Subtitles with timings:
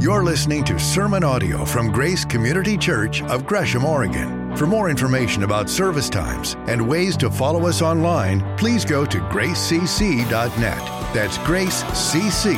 [0.00, 4.56] You're listening to sermon audio from Grace Community Church of Gresham, Oregon.
[4.56, 9.18] For more information about service times and ways to follow us online, please go to
[9.18, 10.78] gracecc.net.
[11.12, 12.56] That's gracecc.net.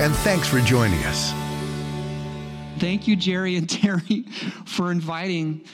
[0.00, 1.32] And thanks for joining us.
[2.78, 4.26] Thank you, Jerry and Terry,
[4.64, 5.64] for inviting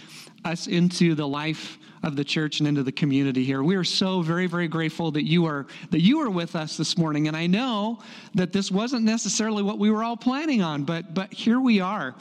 [0.47, 3.63] us into the life of the church and into the community here.
[3.63, 6.99] We are so very, very grateful that you are that you are with us this
[6.99, 7.29] morning.
[7.29, 8.01] And I know
[8.35, 12.15] that this wasn't necessarily what we were all planning on, but but here we are.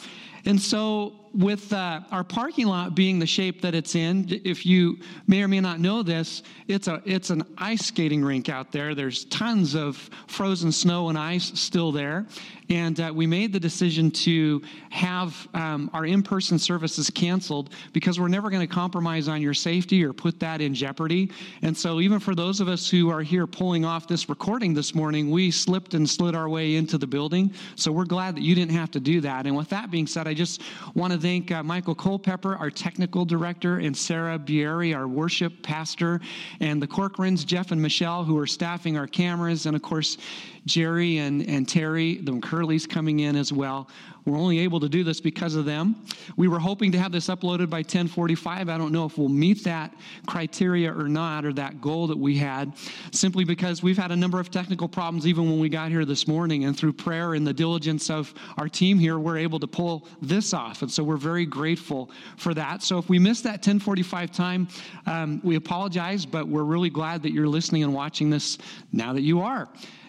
[0.46, 4.98] And so with uh, our parking lot being the shape that it's in, if you
[5.28, 8.94] may or may not know this, it's a it's an ice skating rink out there.
[8.96, 12.26] There's tons of frozen snow and ice still there,
[12.70, 18.28] and uh, we made the decision to have um, our in-person services canceled because we're
[18.28, 21.32] never going to compromise on your safety or put that in jeopardy.
[21.62, 24.94] And so, even for those of us who are here pulling off this recording this
[24.94, 27.54] morning, we slipped and slid our way into the building.
[27.76, 29.46] So we're glad that you didn't have to do that.
[29.46, 30.62] And with that being said, I just
[30.96, 36.22] want to thank uh, Michael Culpepper, our technical director, and Sarah Bieri, our worship pastor,
[36.62, 40.18] and the Corcorans, Jeff and Michelle, who are staffing our cameras, and of course,
[40.66, 43.90] Jerry and, and Terry, the McCurleys coming in as well.
[44.26, 45.96] We're only able to do this because of them.
[46.38, 48.70] We were hoping to have this uploaded by 1045.
[48.70, 49.96] I don't know if we'll meet that
[50.28, 52.74] criteria or not, or that goal that we had,
[53.12, 56.28] simply because we've had a number of technical problems even when we got here this
[56.28, 56.66] morning.
[56.66, 60.54] And through prayer and the diligence of our team here, we're able to pull this
[60.54, 60.84] off.
[60.84, 62.84] And so we're very grateful for that.
[62.84, 64.68] So if we missed that 1045 time,
[65.08, 68.60] um, we apologize, but we're really glad that you're listening and watching this
[68.92, 69.68] now that you are.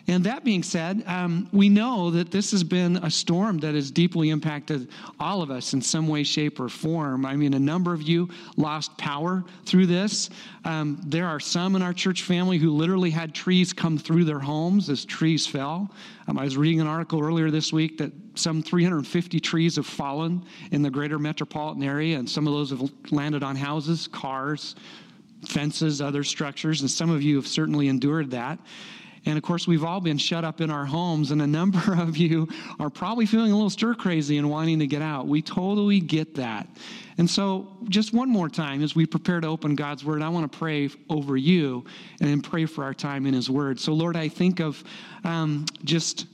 [0.09, 3.91] And that being said, um, we know that this has been a storm that has
[3.91, 4.89] deeply impacted
[5.21, 7.25] all of us in some way, shape, or form.
[7.25, 10.31] I mean, a number of you lost power through this.
[10.65, 14.41] Um, there are some in our church family who literally had trees come through their
[14.41, 15.91] homes as trees fell.
[16.27, 20.45] Um, I was reading an article earlier this week that some 350 trees have fallen
[20.73, 24.75] in the greater metropolitan area, and some of those have landed on houses, cars,
[25.47, 28.59] fences, other structures, and some of you have certainly endured that.
[29.25, 32.17] And of course, we've all been shut up in our homes, and a number of
[32.17, 32.49] you
[32.81, 35.27] are probably feeling a little stir crazy and wanting to get out.
[35.27, 36.67] We totally get that.
[37.19, 40.51] And so, just one more time, as we prepare to open God's Word, I want
[40.51, 41.85] to pray over you
[42.21, 43.79] and then pray for our time in His Word.
[43.79, 44.83] So, Lord, I think of
[45.25, 46.27] um, just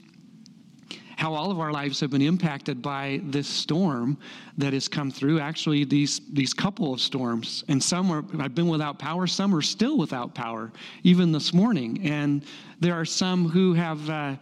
[1.19, 4.17] how all of our lives have been impacted by this storm
[4.57, 5.37] that has come through.
[5.37, 9.27] Actually, these these couple of storms, and some are I've been without power.
[9.27, 10.71] Some are still without power,
[11.03, 12.07] even this morning.
[12.07, 12.45] And
[12.79, 14.35] there are some who have uh,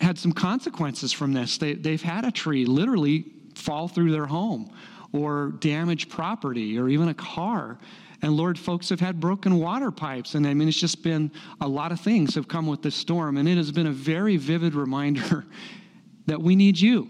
[0.00, 1.58] had some consequences from this.
[1.58, 3.24] They, they've had a tree literally
[3.56, 4.70] fall through their home,
[5.12, 7.76] or damage property, or even a car.
[8.22, 10.36] And Lord, folks have had broken water pipes.
[10.36, 13.36] And I mean, it's just been a lot of things have come with this storm.
[13.36, 15.44] And it has been a very vivid reminder
[16.26, 17.08] that we need you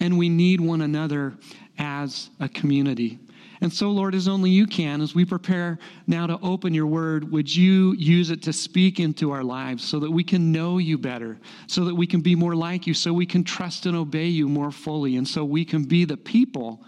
[0.00, 1.34] and we need one another
[1.78, 3.18] as a community.
[3.60, 7.30] And so, Lord, as only you can, as we prepare now to open your word,
[7.32, 10.98] would you use it to speak into our lives so that we can know you
[10.98, 14.26] better, so that we can be more like you, so we can trust and obey
[14.26, 16.84] you more fully, and so we can be the people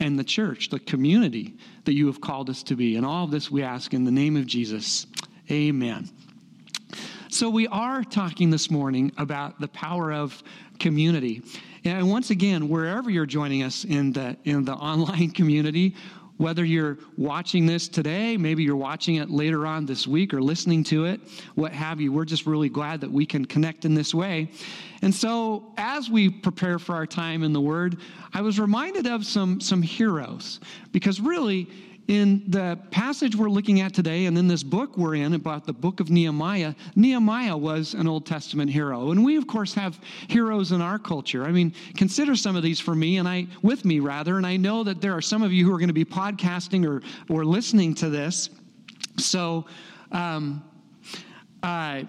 [0.00, 2.96] and the church, the community that you have called us to be.
[2.96, 5.06] And all of this we ask in the name of Jesus.
[5.50, 6.08] Amen.
[7.28, 10.44] So, we are talking this morning about the power of
[10.78, 11.42] community.
[11.84, 15.96] And once again, wherever you're joining us in the, in the online community,
[16.36, 20.84] whether you're watching this today, maybe you're watching it later on this week or listening
[20.84, 21.20] to it,
[21.56, 24.48] what have you, we're just really glad that we can connect in this way.
[25.02, 27.98] And so, as we prepare for our time in the Word,
[28.34, 30.60] I was reminded of some, some heroes
[30.92, 31.68] because really,
[32.08, 35.72] in the passage we're looking at today and in this book we're in about the
[35.72, 39.10] book of Nehemiah, Nehemiah was an Old Testament hero.
[39.10, 41.44] And we of course have heroes in our culture.
[41.44, 44.56] I mean, consider some of these for me and I with me rather, and I
[44.56, 47.44] know that there are some of you who are going to be podcasting or or
[47.44, 48.50] listening to this.
[49.18, 49.66] So
[50.12, 50.62] um,
[51.62, 52.06] I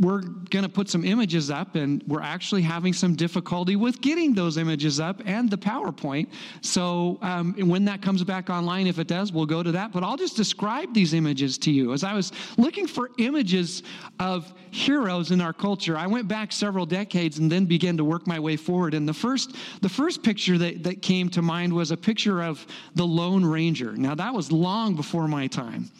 [0.00, 4.34] we're going to put some images up, and we're actually having some difficulty with getting
[4.34, 6.28] those images up and the PowerPoint.
[6.62, 9.92] So um, when that comes back online, if it does, we'll go to that.
[9.92, 11.92] But I'll just describe these images to you.
[11.92, 13.82] As I was looking for images
[14.18, 18.26] of heroes in our culture, I went back several decades and then began to work
[18.26, 18.94] my way forward.
[18.94, 22.66] And the first, the first picture that, that came to mind was a picture of
[22.94, 23.92] the Lone Ranger.
[23.92, 25.90] Now, that was long before my time,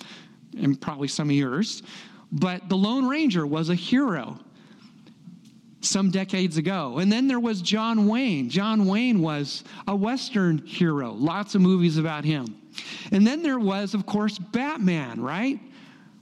[0.59, 1.83] and probably some of yours.
[2.33, 4.39] But the Lone Ranger was a hero
[5.81, 6.99] some decades ago.
[6.99, 8.51] And then there was John Wayne.
[8.51, 12.57] John Wayne was a Western hero, lots of movies about him.
[13.13, 15.59] And then there was, of course, Batman, right?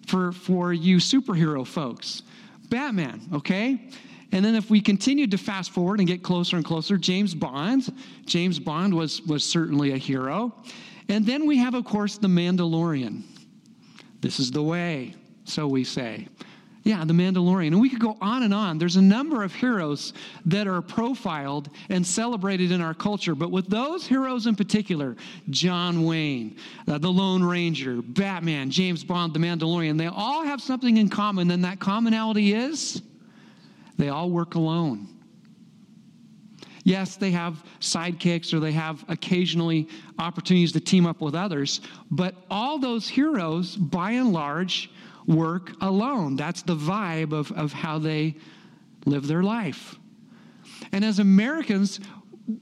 [0.07, 2.23] For, for you superhero folks.
[2.71, 3.91] Batman, okay?
[4.33, 7.93] And then if we continued to fast forward and get closer and closer, James Bond,
[8.27, 10.55] James Bond was, was certainly a hero.
[11.09, 13.23] And then we have, of course, the Mandalorian.
[14.21, 15.15] This is the way,
[15.49, 16.29] so we say.
[16.85, 17.69] Yeah, the Mandalorian.
[17.69, 18.79] And we could go on and on.
[18.79, 20.15] There's a number of heroes
[20.47, 23.35] that are profiled and celebrated in our culture.
[23.35, 25.17] But with those heroes in particular,
[25.51, 26.57] John Wayne,
[26.87, 31.51] uh, the Lone Ranger, Batman, James Bond, the Mandalorian, they all have something in common.
[31.51, 33.03] And that commonality is
[33.99, 35.09] they all work alone.
[36.85, 42.35] Yes, they have sidekicks or they have occasionally opportunities to team up with others, but
[42.51, 44.91] all those heroes, by and large,
[45.29, 46.35] work alone.
[46.35, 48.35] That's the vibe of, of how they
[49.05, 49.97] live their life.
[50.91, 52.01] And as Americans,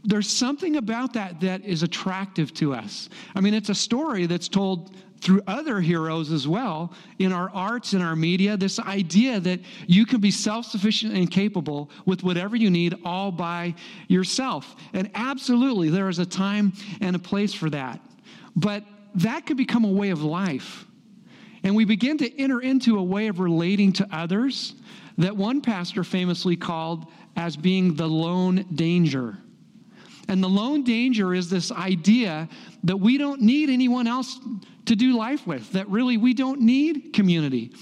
[0.04, 3.08] there's something about that that is attractive to us.
[3.34, 7.94] I mean, it's a story that's told through other heroes as well in our arts
[7.94, 12.68] in our media this idea that you can be self-sufficient and capable with whatever you
[12.68, 13.74] need all by
[14.08, 16.70] yourself and absolutely there is a time
[17.00, 17.98] and a place for that
[18.56, 18.84] but
[19.14, 20.86] that could become a way of life
[21.66, 24.76] and we begin to enter into a way of relating to others
[25.18, 29.36] that one pastor famously called as being the lone danger.
[30.28, 32.48] And the lone danger is this idea
[32.84, 34.38] that we don't need anyone else
[34.84, 37.72] to do life with, that really we don't need community.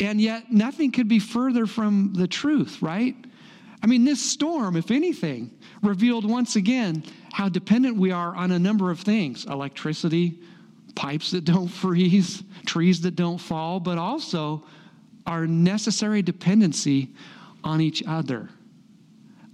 [0.00, 3.14] And yet, nothing could be further from the truth, right?
[3.82, 5.50] I mean, this storm, if anything,
[5.82, 10.40] revealed once again how dependent we are on a number of things electricity,
[10.94, 14.64] pipes that don't freeze, trees that don't fall, but also
[15.26, 17.10] our necessary dependency
[17.64, 18.48] on each other.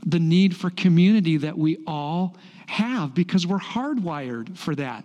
[0.06, 2.36] The need for community that we all
[2.66, 5.04] have because we're hardwired for that.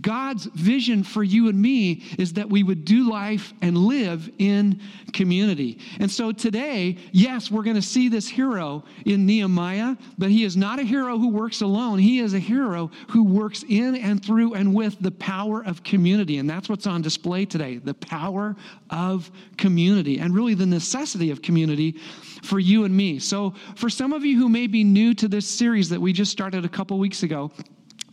[0.00, 4.80] God's vision for you and me is that we would do life and live in
[5.12, 5.78] community.
[6.00, 10.56] And so today, yes, we're going to see this hero in Nehemiah, but he is
[10.56, 11.98] not a hero who works alone.
[11.98, 16.38] He is a hero who works in and through and with the power of community.
[16.38, 18.56] And that's what's on display today the power
[18.90, 21.96] of community and really the necessity of community
[22.42, 23.18] for you and me.
[23.18, 26.32] So, for some of you who may be new to this series that we just
[26.32, 27.50] started a couple weeks ago,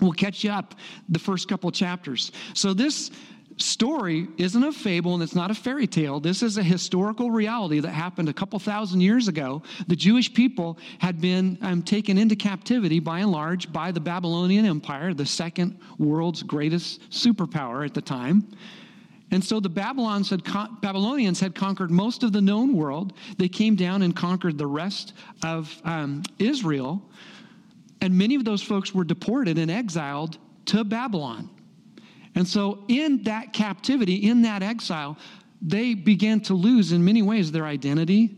[0.03, 0.75] We'll catch you up
[1.07, 2.33] the first couple chapters.
[2.53, 3.09] So, this
[3.57, 6.19] story isn't a fable and it's not a fairy tale.
[6.19, 9.61] This is a historical reality that happened a couple thousand years ago.
[9.87, 14.65] The Jewish people had been um, taken into captivity by and large by the Babylonian
[14.65, 18.47] Empire, the second world's greatest superpower at the time.
[19.31, 20.43] And so the Babylons had
[20.81, 23.13] Babylonians had conquered most of the known world.
[23.37, 25.13] They came down and conquered the rest
[25.43, 27.01] of um, Israel.
[28.03, 31.49] And many of those folks were deported and exiled to Babylon.
[32.35, 35.17] And so, in that captivity, in that exile,
[35.61, 38.35] they began to lose, in many ways, their identity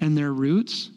[0.00, 0.88] and their roots.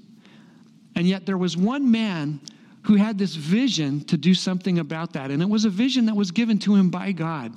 [0.96, 2.40] And yet, there was one man
[2.84, 5.30] who had this vision to do something about that.
[5.30, 7.52] And it was a vision that was given to him by God.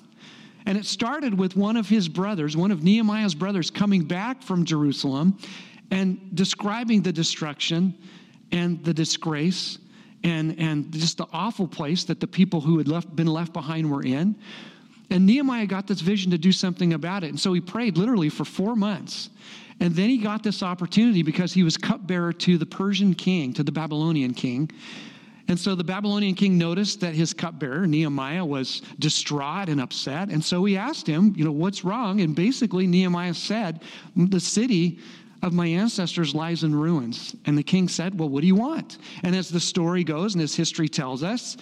[0.66, 4.64] And it started with one of his brothers, one of Nehemiah's brothers, coming back from
[4.64, 5.38] Jerusalem
[5.92, 7.94] and describing the destruction
[8.50, 9.78] and the disgrace
[10.24, 13.90] and, and just the awful place that the people who had left, been left behind
[13.90, 14.36] were in.
[15.10, 17.28] And Nehemiah got this vision to do something about it.
[17.28, 19.30] And so he prayed literally for four months.
[19.80, 23.62] And then he got this opportunity because he was cupbearer to the Persian king, to
[23.62, 24.70] the Babylonian king.
[25.46, 30.28] And so the Babylonian king noticed that his cupbearer, Nehemiah, was distraught and upset.
[30.28, 32.20] And so he asked him, you know, what's wrong?
[32.20, 33.80] And basically, Nehemiah said,
[34.14, 34.98] the city
[35.42, 37.36] of my ancestors lies in ruins.
[37.46, 38.98] And the king said, Well, what do you want?
[39.22, 41.56] And as the story goes and as history tells us,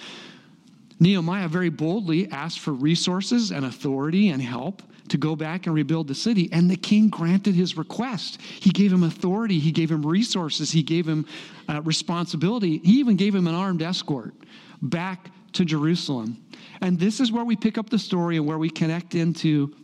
[0.98, 6.08] Nehemiah very boldly asked for resources and authority and help to go back and rebuild
[6.08, 6.48] the city.
[6.52, 8.40] And the king granted his request.
[8.40, 11.26] He gave him authority, he gave him resources, he gave him
[11.68, 14.34] uh, responsibility, he even gave him an armed escort
[14.82, 16.42] back to Jerusalem.
[16.80, 19.74] And this is where we pick up the story and where we connect into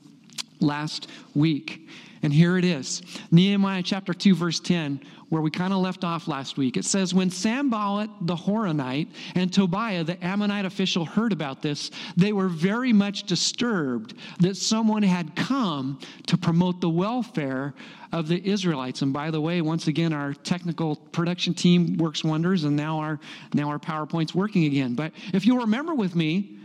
[0.61, 1.88] last week.
[2.23, 3.02] And here it is
[3.33, 6.76] Nehemiah chapter 2, verse 10, where we kind of left off last week.
[6.76, 12.33] It says, When Sanballat the Horonite and Tobiah the Ammonite official heard about this, they
[12.33, 17.75] were very much disturbed that someone had come to promote the welfare
[18.12, 19.02] of the Israelites.
[19.02, 23.19] And by the way, once again, our technical production team works wonders, and now our,
[23.52, 24.95] now our PowerPoint's working again.
[24.95, 26.59] But if you'll remember with me,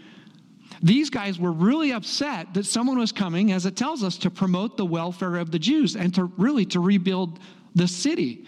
[0.81, 4.77] these guys were really upset that someone was coming, as it tells us, to promote
[4.77, 7.39] the welfare of the Jews and to really to rebuild
[7.75, 8.45] the city.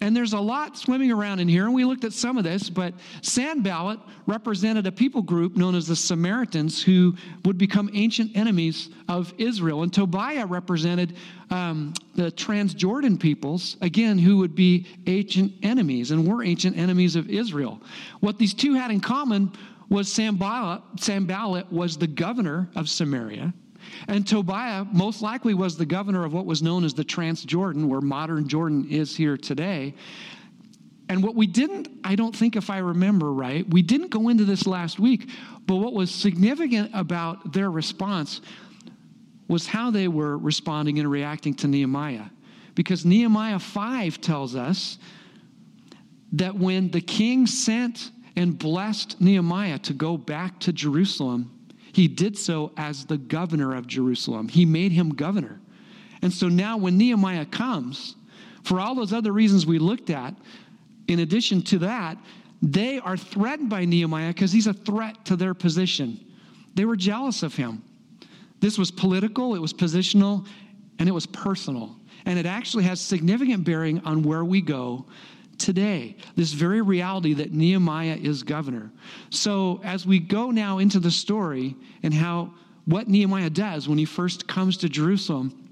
[0.00, 2.70] And there's a lot swimming around in here, and we looked at some of this,
[2.70, 8.90] but Sanballat represented a people group known as the Samaritans who would become ancient enemies
[9.08, 9.82] of Israel.
[9.82, 11.16] And Tobiah represented
[11.50, 17.28] um, the Transjordan peoples, again, who would be ancient enemies and were ancient enemies of
[17.28, 17.82] Israel.
[18.20, 19.50] What these two had in common
[19.88, 23.52] was Sanballat, Sanballat was the governor of Samaria.
[24.06, 28.00] And Tobiah most likely was the governor of what was known as the Transjordan, where
[28.00, 29.94] modern Jordan is here today.
[31.08, 34.44] And what we didn't, I don't think if I remember right, we didn't go into
[34.44, 35.30] this last week,
[35.66, 38.42] but what was significant about their response
[39.48, 42.26] was how they were responding and reacting to Nehemiah.
[42.74, 44.98] Because Nehemiah 5 tells us
[46.32, 51.50] that when the king sent and blessed Nehemiah to go back to Jerusalem,
[51.92, 54.46] he did so as the governor of Jerusalem.
[54.48, 55.60] He made him governor.
[56.22, 58.14] And so now when Nehemiah comes,
[58.62, 60.36] for all those other reasons we looked at,
[61.08, 62.16] in addition to that,
[62.62, 66.24] they are threatened by Nehemiah because he's a threat to their position.
[66.76, 67.82] They were jealous of him.
[68.60, 70.46] This was political, it was positional,
[71.00, 71.96] and it was personal.
[72.24, 75.06] And it actually has significant bearing on where we go
[75.58, 78.90] today, this very reality that Nehemiah is governor.
[79.30, 84.04] So as we go now into the story and how what Nehemiah does when he
[84.04, 85.68] first comes to Jerusalem,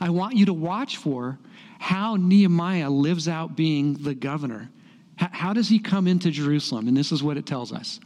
[0.00, 1.38] I want you to watch for
[1.78, 4.70] how Nehemiah lives out being the governor.
[5.16, 6.88] How does he come into Jerusalem?
[6.88, 8.00] And this is what it tells us.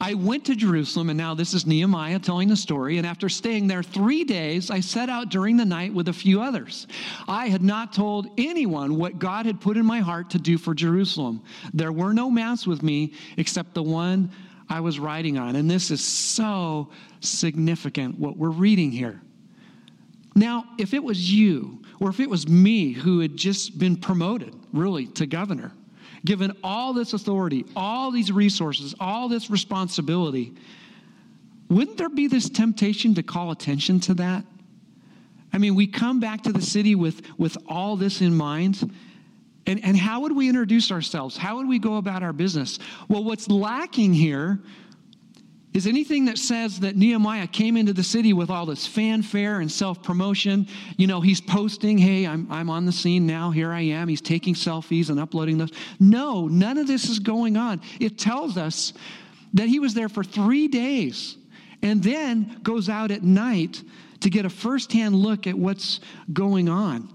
[0.00, 2.98] I went to Jerusalem, and now this is Nehemiah telling the story.
[2.98, 6.40] And after staying there three days, I set out during the night with a few
[6.40, 6.86] others.
[7.26, 10.74] I had not told anyone what God had put in my heart to do for
[10.74, 11.42] Jerusalem.
[11.72, 14.30] There were no mounts with me except the one
[14.68, 15.56] I was riding on.
[15.56, 19.20] And this is so significant what we're reading here.
[20.34, 24.54] Now, if it was you, or if it was me who had just been promoted,
[24.72, 25.72] really, to governor,
[26.24, 30.52] given all this authority, all these resources, all this responsibility,
[31.68, 34.44] wouldn't there be this temptation to call attention to that?
[35.52, 38.90] I mean, we come back to the city with, with all this in mind.
[39.66, 41.36] And, and how would we introduce ourselves?
[41.36, 42.78] How would we go about our business?
[43.08, 44.60] Well, what's lacking here
[45.74, 49.70] is anything that says that Nehemiah came into the city with all this fanfare and
[49.70, 50.66] self promotion.
[50.96, 54.08] You know, he's posting, hey, I'm, I'm on the scene now, here I am.
[54.08, 55.72] He's taking selfies and uploading those.
[56.00, 57.82] No, none of this is going on.
[58.00, 58.94] It tells us
[59.54, 61.36] that he was there for three days
[61.82, 63.82] and then goes out at night
[64.20, 66.00] to get a firsthand look at what's
[66.32, 67.12] going on.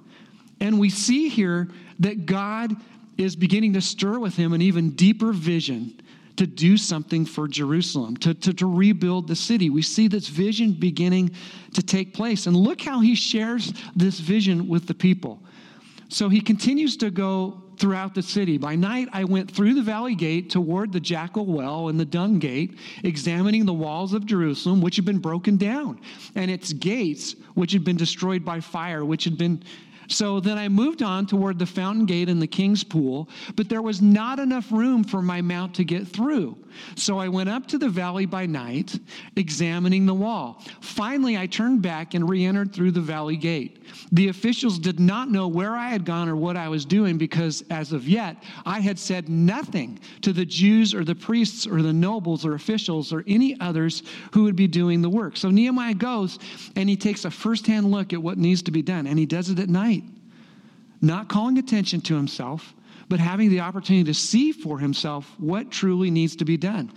[0.60, 1.70] And we see here
[2.00, 2.76] that God
[3.18, 6.00] is beginning to stir with him an even deeper vision
[6.38, 9.70] to do something for Jerusalem, to, to, to, rebuild the city.
[9.70, 11.32] We see this vision beginning
[11.74, 12.48] to take place.
[12.48, 15.44] And look how he shares this vision with the people.
[16.10, 18.58] So he continues to go throughout the city.
[18.58, 22.40] By night, I went through the valley gate toward the jackal well and the dung
[22.40, 26.00] gate, examining the walls of Jerusalem, which had been broken down,
[26.36, 29.64] and its gates, which had been destroyed by fire, which had been
[30.08, 33.82] so then I moved on toward the fountain gate and the king's pool, but there
[33.82, 36.58] was not enough room for my mount to get through.
[36.96, 39.00] So I went up to the valley by night,
[39.36, 40.62] examining the wall.
[40.82, 43.84] Finally, I turned back and re entered through the valley gate.
[44.12, 47.64] The officials did not know where I had gone or what I was doing because,
[47.70, 51.94] as of yet, I had said nothing to the Jews or the priests or the
[51.94, 55.38] nobles or officials or any others who would be doing the work.
[55.38, 56.40] So Nehemiah goes
[56.76, 59.50] and he takes a firsthand look at what needs to be done, and he does
[59.50, 60.03] it at night,
[61.04, 62.74] not calling attention to himself
[63.10, 66.92] but having the opportunity to see for himself what truly needs to be done.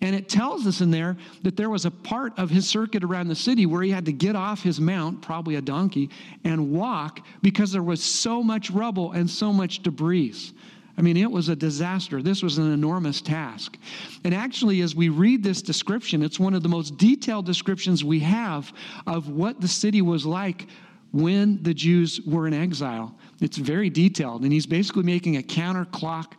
[0.00, 3.26] And it tells us in there that there was a part of his circuit around
[3.26, 6.10] the city where he had to get off his mount, probably a donkey,
[6.44, 10.52] and walk because there was so much rubble and so much debris.
[10.96, 12.22] I mean, it was a disaster.
[12.22, 13.76] This was an enormous task.
[14.22, 18.20] And actually, as we read this description, it's one of the most detailed descriptions we
[18.20, 18.72] have
[19.08, 20.68] of what the city was like
[21.12, 23.16] when the Jews were in exile.
[23.40, 26.32] It's very detailed, and he's basically making a counterclock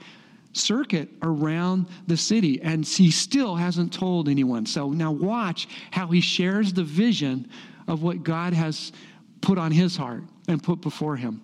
[0.54, 4.66] circuit around the city, and he still hasn't told anyone.
[4.66, 7.50] So now watch how he shares the vision
[7.88, 8.92] of what God has
[9.42, 11.42] put on his heart and put before him.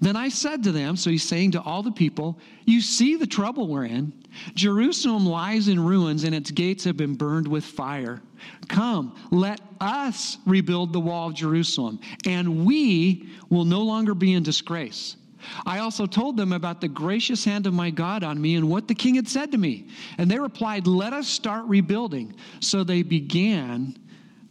[0.00, 3.26] Then I said to them, so he's saying to all the people, You see the
[3.26, 4.12] trouble we're in.
[4.54, 8.22] Jerusalem lies in ruins and its gates have been burned with fire.
[8.68, 14.42] Come, let us rebuild the wall of Jerusalem, and we will no longer be in
[14.42, 15.16] disgrace.
[15.64, 18.88] I also told them about the gracious hand of my God on me and what
[18.88, 19.88] the king had said to me.
[20.18, 22.34] And they replied, Let us start rebuilding.
[22.60, 23.96] So they began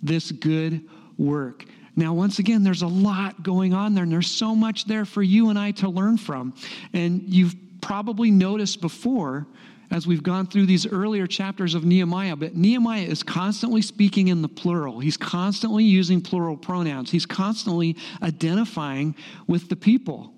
[0.02, 0.88] this good
[1.18, 1.66] work.
[1.96, 5.24] Now, once again, there's a lot going on there, and there's so much there for
[5.24, 6.54] you and I to learn from.
[6.94, 9.48] And you've probably noticed before
[9.92, 14.42] as we've gone through these earlier chapters of Nehemiah, but Nehemiah is constantly speaking in
[14.42, 15.00] the plural.
[15.00, 17.12] He's constantly using plural pronouns.
[17.12, 19.16] He's constantly identifying
[19.48, 20.34] with the people.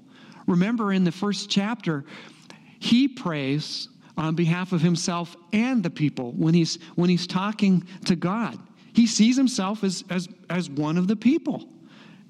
[0.47, 2.05] Remember in the first chapter,
[2.79, 8.15] he prays on behalf of himself and the people when he's when he's talking to
[8.15, 8.57] God.
[8.93, 11.69] He sees himself as as as one of the people.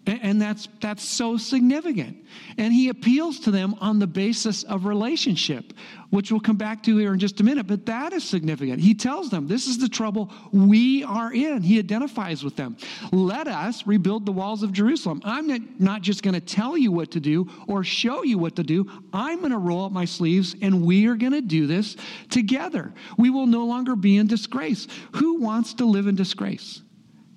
[0.07, 2.25] And that's, that's so significant.
[2.57, 5.73] And he appeals to them on the basis of relationship,
[6.11, 7.67] which we'll come back to here in just a minute.
[7.67, 8.79] But that is significant.
[8.79, 11.61] He tells them, This is the trouble we are in.
[11.61, 12.77] He identifies with them.
[13.11, 15.21] Let us rebuild the walls of Jerusalem.
[15.25, 18.55] I'm not, not just going to tell you what to do or show you what
[18.55, 18.89] to do.
[19.11, 21.97] I'm going to roll up my sleeves and we are going to do this
[22.29, 22.93] together.
[23.17, 24.87] We will no longer be in disgrace.
[25.15, 26.81] Who wants to live in disgrace?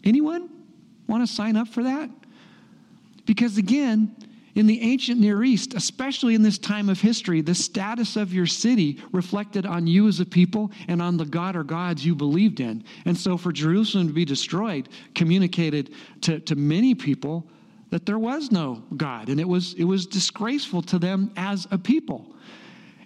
[0.04, 0.48] Anyone
[1.08, 2.10] want to sign up for that?
[3.30, 4.16] Because again,
[4.56, 8.44] in the ancient Near East, especially in this time of history, the status of your
[8.44, 12.58] city reflected on you as a people and on the God or gods you believed
[12.58, 12.82] in.
[13.04, 17.46] And so for Jerusalem to be destroyed communicated to, to many people
[17.90, 21.78] that there was no God, and it was, it was disgraceful to them as a
[21.78, 22.34] people.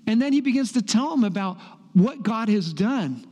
[0.06, 1.58] And then he begins to tell them about
[1.92, 3.26] what God has done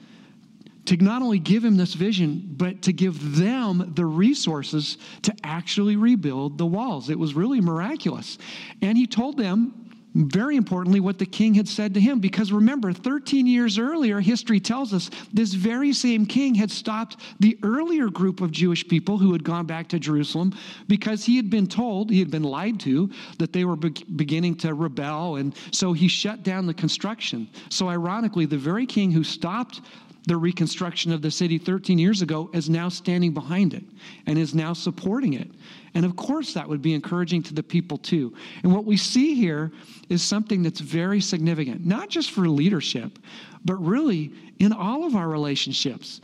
[0.87, 5.97] to not only give him this vision, but to give them the resources to actually
[5.97, 7.09] rebuild the walls.
[7.09, 8.39] It was really miraculous.
[8.81, 9.83] And he told them,
[10.15, 12.21] very importantly, what the king had said to him.
[12.21, 17.59] Because remember, 13 years earlier, history tells us this very same king had stopped the
[17.62, 20.55] earlier group of Jewish people who had gone back to Jerusalem
[20.87, 24.57] because he had been told, he had been lied to, that they were be- beginning
[24.57, 25.37] to rebel.
[25.37, 27.49] And so he shut down the construction.
[27.71, 29.81] So, ironically, the very king who stopped
[30.26, 33.83] the reconstruction of the city 13 years ago is now standing behind it
[34.26, 35.50] and is now supporting it.
[35.95, 38.35] And of course, that would be encouraging to the people too.
[38.62, 39.73] And what we see here
[40.09, 43.19] is something that's very significant, not just for leadership,
[43.64, 46.21] but really in all of our relationships.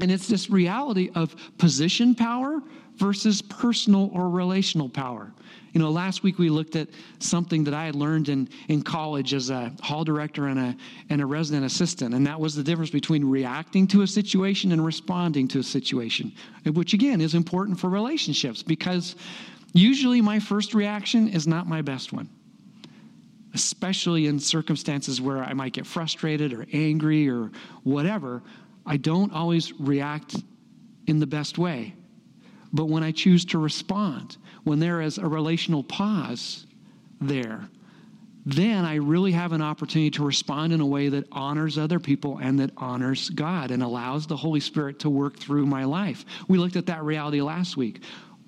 [0.00, 2.62] And it's this reality of position power
[2.96, 5.32] versus personal or relational power.
[5.72, 6.88] You know, last week we looked at
[7.18, 10.76] something that I had learned in, in college as a hall director and a,
[11.10, 14.84] and a resident assistant, and that was the difference between reacting to a situation and
[14.84, 16.32] responding to a situation,
[16.64, 19.16] which again is important for relationships because
[19.74, 22.28] usually my first reaction is not my best one
[23.56, 27.50] especially in circumstances where I might get frustrated or angry or
[27.84, 28.42] whatever,
[28.84, 30.36] I don't always react
[31.06, 31.94] in the best way.
[32.76, 36.66] But when I choose to respond, when there is a relational pause
[37.22, 37.70] there,
[38.44, 42.38] then I really have an opportunity to respond in a way that honors other people
[42.38, 46.26] and that honors God and allows the Holy Spirit to work through my life.
[46.48, 48.02] We looked at that reality last week.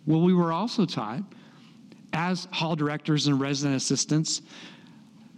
[0.07, 1.23] Well, we were also taught
[2.13, 4.43] as hall directors and resident assistants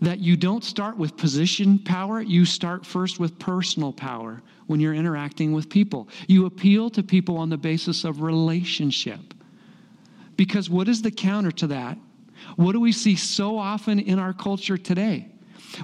[0.00, 4.94] that you don't start with position power, you start first with personal power when you're
[4.94, 6.08] interacting with people.
[6.26, 9.20] You appeal to people on the basis of relationship.
[10.36, 11.98] Because what is the counter to that?
[12.56, 15.28] What do we see so often in our culture today?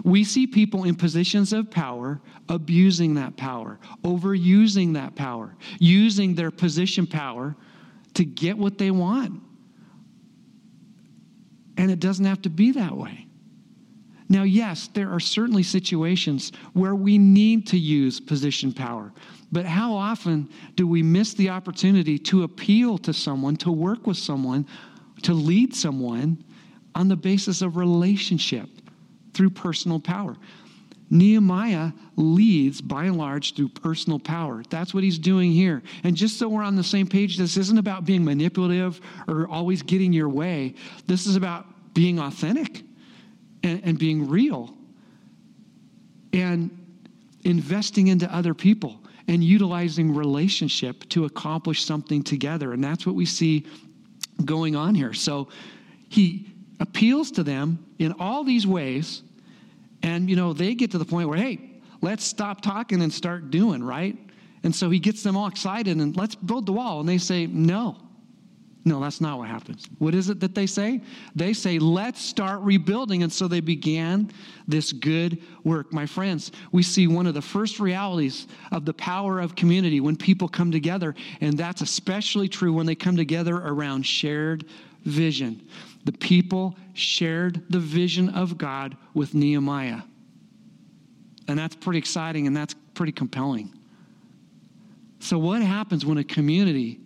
[0.02, 6.50] We see people in positions of power abusing that power, overusing that power, using their
[6.50, 7.54] position power
[8.14, 9.42] to get what they want.
[11.76, 13.25] And it doesn't have to be that way.
[14.28, 19.12] Now, yes, there are certainly situations where we need to use position power,
[19.52, 24.16] but how often do we miss the opportunity to appeal to someone, to work with
[24.16, 24.66] someone,
[25.22, 26.42] to lead someone
[26.94, 28.68] on the basis of relationship
[29.32, 30.36] through personal power?
[31.08, 34.64] Nehemiah leads by and large through personal power.
[34.70, 35.84] That's what he's doing here.
[36.02, 39.82] And just so we're on the same page, this isn't about being manipulative or always
[39.82, 40.74] getting your way.
[41.06, 42.82] This is about being authentic
[43.66, 44.72] and, and being real
[46.32, 46.70] and
[47.44, 52.72] investing into other people and utilizing relationship to accomplish something together.
[52.72, 53.66] And that's what we see
[54.44, 55.12] going on here.
[55.12, 55.48] So
[56.08, 56.48] he
[56.78, 59.22] appeals to them in all these ways.
[60.02, 61.58] And, you know, they get to the point where, hey,
[62.02, 64.16] let's stop talking and start doing, right?
[64.62, 67.00] And so he gets them all excited and let's build the wall.
[67.00, 67.96] And they say, no.
[68.86, 69.88] No, that's not what happens.
[69.98, 71.00] What is it that they say?
[71.34, 73.24] They say, let's start rebuilding.
[73.24, 74.30] And so they began
[74.68, 75.92] this good work.
[75.92, 80.14] My friends, we see one of the first realities of the power of community when
[80.14, 81.16] people come together.
[81.40, 84.66] And that's especially true when they come together around shared
[85.02, 85.68] vision.
[86.04, 90.02] The people shared the vision of God with Nehemiah.
[91.48, 93.76] And that's pretty exciting and that's pretty compelling.
[95.18, 97.00] So, what happens when a community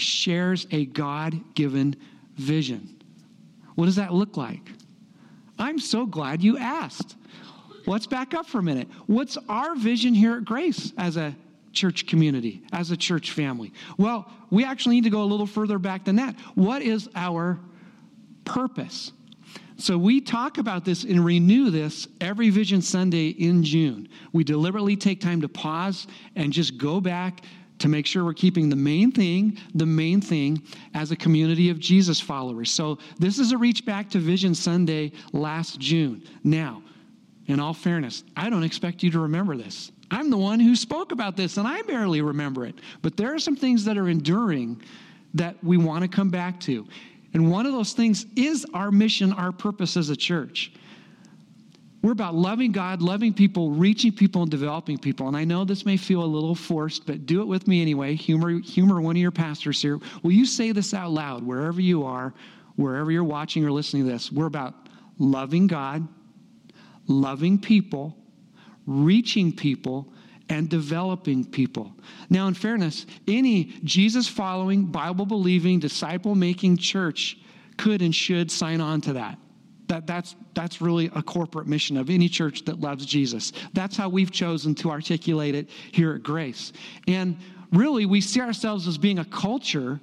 [0.00, 1.96] shares a God given
[2.36, 3.00] vision.
[3.74, 4.70] What does that look like?
[5.58, 7.16] I'm so glad you asked.
[7.86, 8.88] Let's back up for a minute.
[9.06, 11.34] What's our vision here at Grace as a
[11.72, 13.72] church community, as a church family?
[13.96, 16.34] Well, we actually need to go a little further back than that.
[16.54, 17.58] What is our
[18.44, 19.12] purpose?
[19.76, 24.08] So we talk about this and renew this every Vision Sunday in June.
[24.32, 27.44] We deliberately take time to pause and just go back
[27.80, 30.62] to make sure we're keeping the main thing, the main thing
[30.94, 32.70] as a community of Jesus followers.
[32.70, 36.22] So this is a reach back to Vision Sunday last June.
[36.44, 36.82] Now,
[37.46, 39.90] in all fairness, I don't expect you to remember this.
[40.10, 42.76] I'm the one who spoke about this and I barely remember it.
[43.02, 44.82] But there are some things that are enduring
[45.34, 46.86] that we want to come back to.
[47.32, 50.72] And one of those things is our mission, our purpose as a church.
[52.02, 55.28] We're about loving God, loving people, reaching people, and developing people.
[55.28, 58.14] And I know this may feel a little forced, but do it with me anyway.
[58.14, 59.98] Humor, humor one of your pastors here.
[60.22, 62.32] Will you say this out loud, wherever you are,
[62.76, 64.32] wherever you're watching or listening to this?
[64.32, 64.74] We're about
[65.18, 66.08] loving God,
[67.06, 68.16] loving people,
[68.86, 70.10] reaching people,
[70.48, 71.92] and developing people.
[72.30, 77.38] Now, in fairness, any Jesus following, Bible believing, disciple making church
[77.76, 79.38] could and should sign on to that.
[79.90, 83.52] That, that's, that's really a corporate mission of any church that loves Jesus.
[83.72, 86.72] That's how we've chosen to articulate it here at Grace.
[87.08, 87.36] And
[87.72, 89.98] really, we see ourselves as being a culture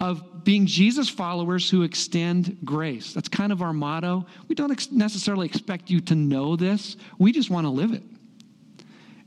[0.00, 3.14] of being Jesus followers who extend grace.
[3.14, 4.26] That's kind of our motto.
[4.48, 8.02] We don't ex- necessarily expect you to know this, we just want to live it.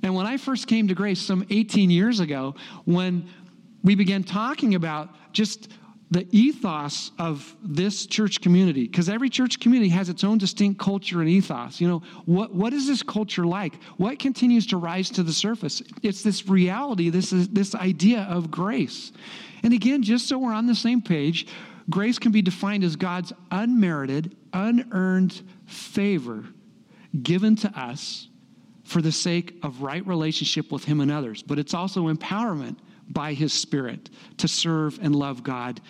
[0.03, 3.29] And when I first came to Grace some 18 years ago, when
[3.81, 5.69] we began talking about just
[6.12, 11.22] the ethos of this church community, because every church community has its own distinct culture
[11.22, 11.82] and ethos.
[11.82, 13.82] You know, what, what is this culture like?
[13.98, 15.82] What continues to rise to the surface?
[16.04, 19.12] It's this reality, this, is, this idea of grace.
[19.63, 21.48] And again, just so we're on the same page,
[21.89, 26.46] grace can be defined as God's unmerited, unearned favor
[27.24, 28.28] given to us
[28.84, 32.78] for the sake of right relationship with Him and others, but it's also empowerment
[33.10, 35.82] by His Spirit to serve and love God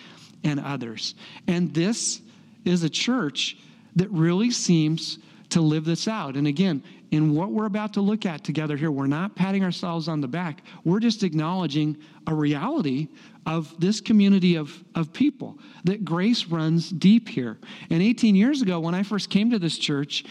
[0.44, 1.16] and others.
[1.48, 2.22] And this
[2.66, 3.58] is a church
[3.96, 6.36] that really seems to live this out.
[6.36, 10.08] And again, in what we're about to look at together here, we're not patting ourselves
[10.08, 10.64] on the back.
[10.84, 11.98] We're just acknowledging
[12.28, 13.08] a reality
[13.46, 17.58] of this community of, of people, that grace runs deep here.
[17.90, 20.26] And 18 years ago, when I first came to this church,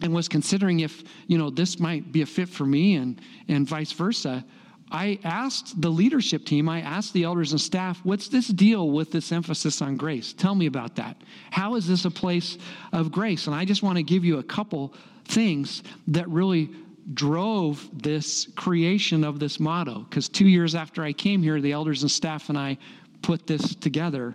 [0.00, 3.68] and was considering if you know this might be a fit for me and and
[3.68, 4.44] vice versa
[4.92, 9.10] i asked the leadership team i asked the elders and staff what's this deal with
[9.10, 11.16] this emphasis on grace tell me about that
[11.50, 12.58] how is this a place
[12.92, 16.70] of grace and i just want to give you a couple things that really
[17.14, 22.02] drove this creation of this motto because two years after i came here the elders
[22.02, 22.76] and staff and i
[23.22, 24.34] put this together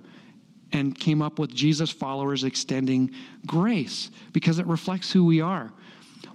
[0.74, 3.12] and came up with Jesus followers extending
[3.46, 5.72] grace because it reflects who we are.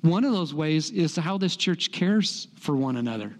[0.02, 3.34] One of those ways is how this church cares for one another.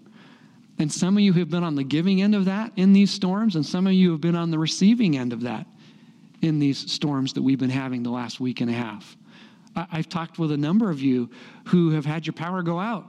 [0.79, 3.55] And some of you have been on the giving end of that in these storms,
[3.55, 5.67] and some of you have been on the receiving end of that
[6.41, 9.15] in these storms that we've been having the last week and a half.
[9.75, 11.29] I've talked with a number of you
[11.65, 13.05] who have had your power go out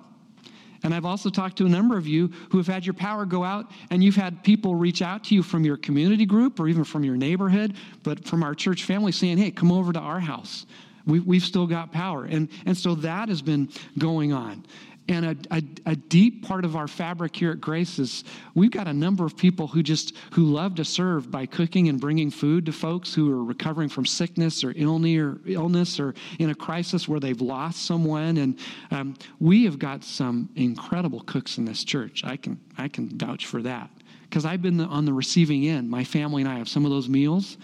[0.85, 3.43] and I've also talked to a number of you who have had your power go
[3.43, 6.85] out, and you've had people reach out to you from your community group or even
[6.85, 10.67] from your neighborhood, but from our church family saying, hey, come over to our house.
[11.07, 12.27] We, we've still got power.
[12.27, 14.67] And, and so that has been going on.
[15.07, 18.89] And a, a, a, deep part of our fabric here at Grace is we've got
[18.89, 22.65] a number of people who just who love to serve by cooking and bringing food
[22.67, 27.43] to folks who are recovering from sickness or illness or in a crisis where they've
[27.43, 28.39] lost someone.
[28.39, 28.59] And
[28.91, 32.25] um, we have got some incredible cooks in this church.
[32.25, 33.91] I can I can vouch for that
[34.23, 35.91] because I've been on the receiving end.
[35.91, 37.59] My family and I have some of those meals,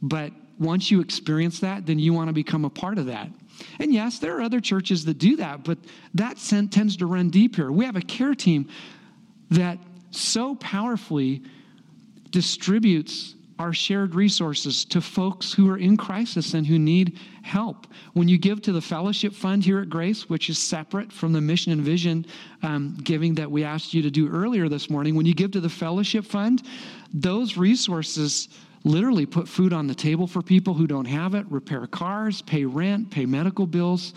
[0.00, 3.28] but once you experience that, then you want to become a part of that.
[3.78, 5.78] And yes, there are other churches that do that, but
[6.14, 6.38] that
[6.70, 7.70] tends to run deep here.
[7.70, 8.68] We have a care team
[9.50, 9.78] that
[10.10, 11.42] so powerfully
[12.30, 17.86] distributes our shared resources to folks who are in crisis and who need help.
[18.12, 21.40] When you give to the fellowship fund here at Grace, which is separate from the
[21.40, 22.26] mission and vision
[22.62, 25.60] um, giving that we asked you to do earlier this morning, when you give to
[25.60, 26.64] the fellowship fund,
[27.14, 28.48] those resources
[28.86, 32.64] literally put food on the table for people who don't have it, repair cars, pay
[32.64, 34.14] rent, pay medical bills.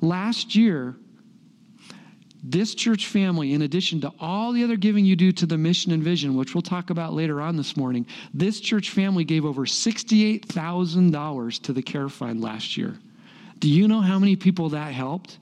[0.00, 0.94] Last year,
[2.44, 5.90] this church family, in addition to all the other giving you do to the mission
[5.90, 9.62] and vision, which we'll talk about later on this morning, this church family gave over
[9.62, 12.96] $68,000 to the care fund last year.
[13.58, 15.38] Do you know how many people that helped?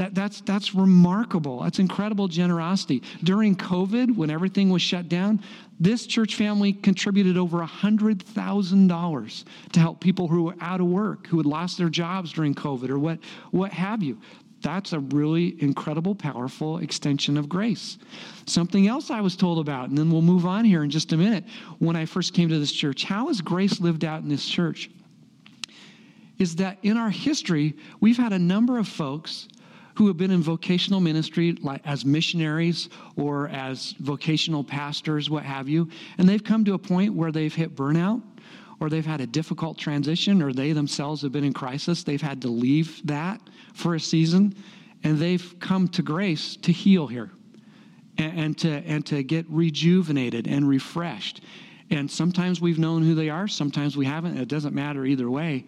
[0.00, 1.60] That, that's, that's remarkable.
[1.60, 3.02] That's incredible generosity.
[3.22, 5.42] During COVID, when everything was shut down,
[5.78, 11.36] this church family contributed over $100,000 to help people who were out of work, who
[11.36, 13.18] had lost their jobs during COVID or what,
[13.50, 14.18] what have you.
[14.62, 17.98] That's a really incredible, powerful extension of grace.
[18.46, 21.18] Something else I was told about, and then we'll move on here in just a
[21.18, 21.44] minute.
[21.78, 24.88] When I first came to this church, how is grace lived out in this church?
[26.38, 29.46] Is that in our history, we've had a number of folks
[29.94, 35.68] who have been in vocational ministry like as missionaries or as vocational pastors, what have
[35.68, 38.22] you, and they've come to a point where they've hit burnout
[38.80, 42.02] or they've had a difficult transition or they themselves have been in crisis.
[42.02, 43.40] They've had to leave that
[43.74, 44.54] for a season
[45.04, 47.30] and they've come to grace to heal here
[48.18, 51.42] and, and to, and to get rejuvenated and refreshed.
[51.90, 54.38] And sometimes we've known who they are, sometimes we haven't.
[54.38, 55.66] It doesn't matter either way.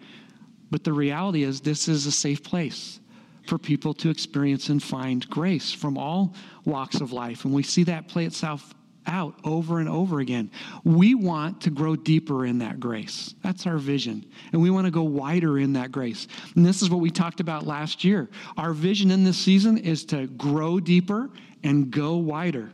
[0.71, 2.99] But the reality is, this is a safe place
[3.45, 6.33] for people to experience and find grace from all
[6.65, 7.45] walks of life.
[7.45, 8.73] And we see that play itself
[9.05, 10.49] out over and over again.
[10.83, 13.35] We want to grow deeper in that grace.
[13.43, 14.25] That's our vision.
[14.51, 16.27] And we want to go wider in that grace.
[16.55, 18.29] And this is what we talked about last year.
[18.57, 21.29] Our vision in this season is to grow deeper
[21.63, 22.71] and go wider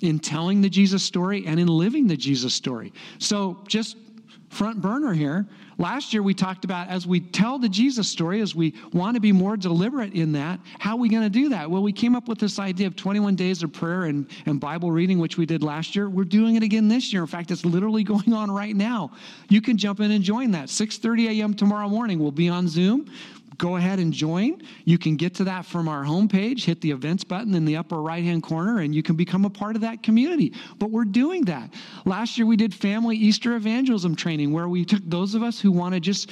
[0.00, 2.92] in telling the Jesus story and in living the Jesus story.
[3.18, 3.96] So just
[4.50, 5.46] front burner here.
[5.78, 9.20] Last year we talked about as we tell the Jesus story, as we want to
[9.20, 11.70] be more deliberate in that, how are we going to do that?
[11.70, 14.90] Well, we came up with this idea of 21 days of prayer and, and Bible
[14.90, 16.10] reading, which we did last year.
[16.10, 17.22] We're doing it again this year.
[17.22, 19.12] In fact, it's literally going on right now.
[19.48, 20.66] You can jump in and join that.
[20.66, 21.54] 6:30 a.m.
[21.54, 22.18] tomorrow morning.
[22.18, 23.08] We'll be on Zoom
[23.58, 24.62] go ahead and join.
[24.84, 28.00] You can get to that from our homepage, hit the events button in the upper
[28.00, 30.54] right hand corner, and you can become a part of that community.
[30.78, 31.74] But we're doing that.
[32.04, 35.72] Last year, we did family Easter evangelism training where we took those of us who
[35.72, 36.30] want to just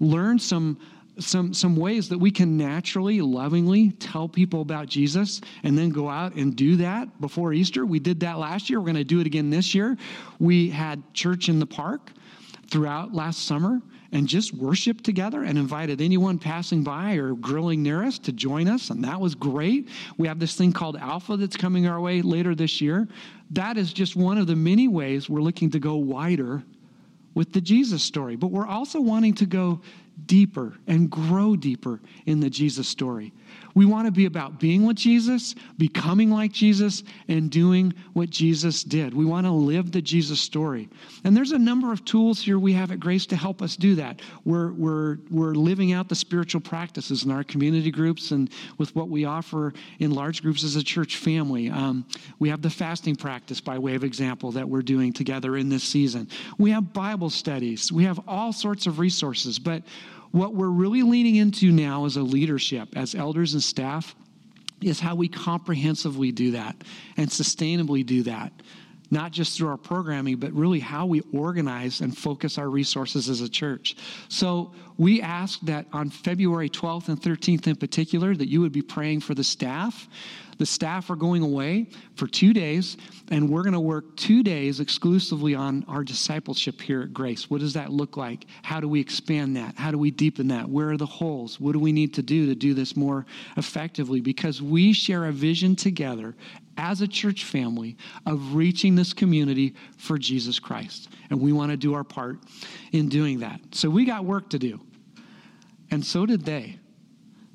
[0.00, 0.78] learn some
[1.18, 6.08] some some ways that we can naturally lovingly tell people about Jesus and then go
[6.08, 7.84] out and do that before Easter.
[7.84, 8.80] We did that last year.
[8.80, 9.98] We're going to do it again this year.
[10.38, 12.12] We had church in the park
[12.70, 13.82] throughout last summer
[14.12, 18.68] and just worship together and invited anyone passing by or grilling near us to join
[18.68, 18.90] us.
[18.90, 19.88] And that was great.
[20.18, 23.08] We have this thing called Alpha that's coming our way later this year.
[23.50, 26.62] That is just one of the many ways we're looking to go wider
[27.34, 28.36] with the Jesus story.
[28.36, 29.80] But we're also wanting to go
[30.26, 33.32] deeper and grow deeper in the Jesus story.
[33.74, 38.82] We want to be about being with Jesus, becoming like Jesus, and doing what Jesus
[38.82, 39.14] did.
[39.14, 40.88] We want to live the Jesus story.
[41.24, 43.94] And there's a number of tools here we have at Grace to help us do
[43.96, 44.20] that.
[44.44, 49.08] We're, we're, we're living out the spiritual practices in our community groups and with what
[49.08, 51.70] we offer in large groups as a church family.
[51.70, 52.06] Um,
[52.38, 55.84] we have the fasting practice, by way of example, that we're doing together in this
[55.84, 56.28] season.
[56.58, 57.90] We have Bible studies.
[57.90, 59.58] We have all sorts of resources.
[59.58, 59.82] But
[60.32, 64.14] what we're really leaning into now as a leadership, as elders and staff,
[64.80, 66.76] is how we comprehensively do that
[67.16, 68.52] and sustainably do that.
[69.10, 73.42] Not just through our programming, but really how we organize and focus our resources as
[73.42, 73.94] a church.
[74.28, 78.82] So, we ask that on February 12th and 13th in particular, that you would be
[78.82, 80.08] praying for the staff
[80.62, 82.96] the staff are going away for two days,
[83.32, 87.50] and we're going to work two days exclusively on our discipleship here at Grace.
[87.50, 88.46] What does that look like?
[88.62, 89.76] How do we expand that?
[89.76, 90.68] How do we deepen that?
[90.68, 91.58] Where are the holes?
[91.58, 94.20] What do we need to do to do this more effectively?
[94.20, 96.36] Because we share a vision together
[96.76, 101.08] as a church family of reaching this community for Jesus Christ.
[101.30, 102.38] And we want to do our part
[102.92, 103.58] in doing that.
[103.72, 104.78] So we got work to do.
[105.90, 106.78] And so did they.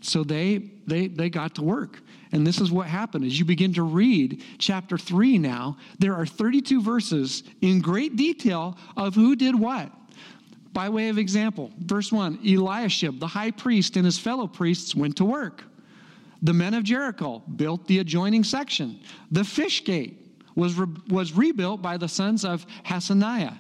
[0.02, 2.02] So they they they got to work.
[2.32, 3.26] And this is what happened.
[3.26, 8.78] As you begin to read chapter 3 now, there are 32 verses in great detail
[8.96, 9.92] of who did what.
[10.74, 15.18] By way of example, verse 1 Eliashib, the high priest, and his fellow priests went
[15.18, 15.64] to work.
[16.42, 19.00] The men of Jericho built the adjoining section.
[19.32, 23.60] The fish gate was, re- was rebuilt by the sons of Hassenaah.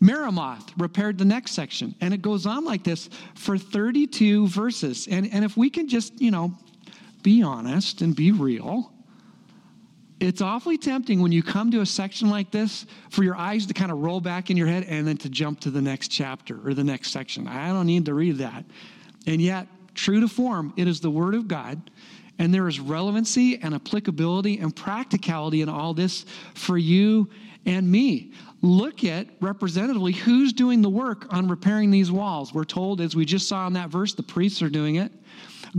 [0.00, 1.94] Meremoth repaired the next section.
[2.00, 5.06] And it goes on like this for 32 verses.
[5.08, 6.52] And, and if we can just, you know,
[7.22, 8.92] be honest and be real.
[10.20, 13.74] It's awfully tempting when you come to a section like this for your eyes to
[13.74, 16.60] kind of roll back in your head and then to jump to the next chapter
[16.64, 17.48] or the next section.
[17.48, 18.64] I don't need to read that.
[19.26, 21.90] And yet, true to form, it is the Word of God.
[22.38, 27.28] And there is relevancy and applicability and practicality in all this for you
[27.66, 28.32] and me.
[28.62, 32.54] Look at representatively who's doing the work on repairing these walls.
[32.54, 35.12] We're told, as we just saw in that verse, the priests are doing it.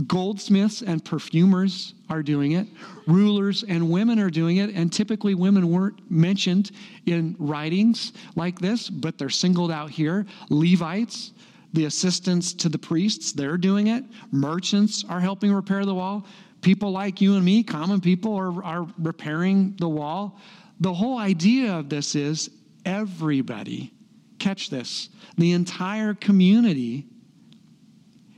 [0.06, 2.66] Goldsmiths and perfumers are doing it.
[3.06, 4.70] Rulers and women are doing it.
[4.74, 6.72] And typically, women weren't mentioned
[7.06, 10.26] in writings like this, but they're singled out here.
[10.50, 11.32] Levites,
[11.72, 14.04] the assistants to the priests, they're doing it.
[14.32, 16.26] Merchants are helping repair the wall.
[16.60, 20.40] People like you and me, common people, are, are repairing the wall.
[20.80, 22.50] The whole idea of this is
[22.84, 23.92] everybody,
[24.38, 27.06] catch this, the entire community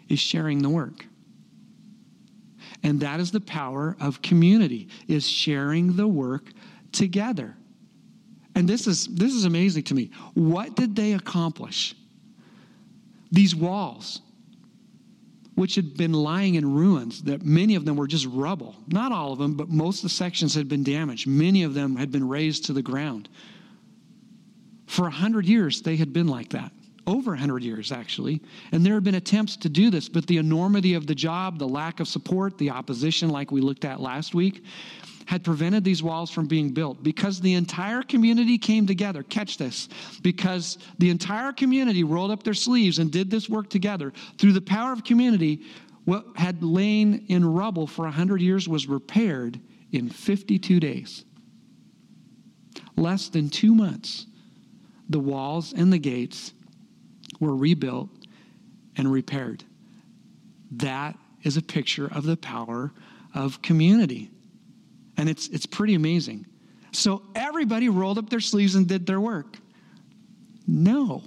[0.09, 1.07] is sharing the work.
[2.87, 6.53] And that is the power of community, is sharing the work
[6.93, 7.57] together.
[8.55, 10.13] And this is this is amazing to me.
[10.35, 11.97] What did they accomplish?
[13.33, 14.21] These walls,
[15.57, 18.77] which had been lying in ruins, that many of them were just rubble.
[18.87, 21.27] Not all of them, but most of the sections had been damaged.
[21.27, 23.29] Many of them had been razed to the ground.
[24.87, 26.71] For a hundred years, they had been like that
[27.07, 28.43] over 100 years, actually.
[28.73, 31.69] And there have been attempts to do this, but the enormity of the job, the
[31.69, 34.65] lack of support, the opposition, like we looked at last week,
[35.27, 39.23] had prevented these walls from being built because the entire community came together.
[39.25, 39.89] Catch this.
[40.23, 44.13] Because the entire community rolled up their sleeves and did this work together.
[44.39, 45.63] Through the power of community,
[46.05, 51.25] what had lain in rubble for 100 years was repaired in 52 days.
[52.97, 54.27] Less than two months,
[55.09, 56.53] the walls and the gates
[57.41, 58.09] were rebuilt
[58.97, 59.65] and repaired.
[60.73, 62.93] That is a picture of the power
[63.35, 64.31] of community.
[65.17, 66.47] And it's, it's pretty amazing.
[66.93, 69.59] So everybody rolled up their sleeves and did their work.
[70.67, 71.23] No.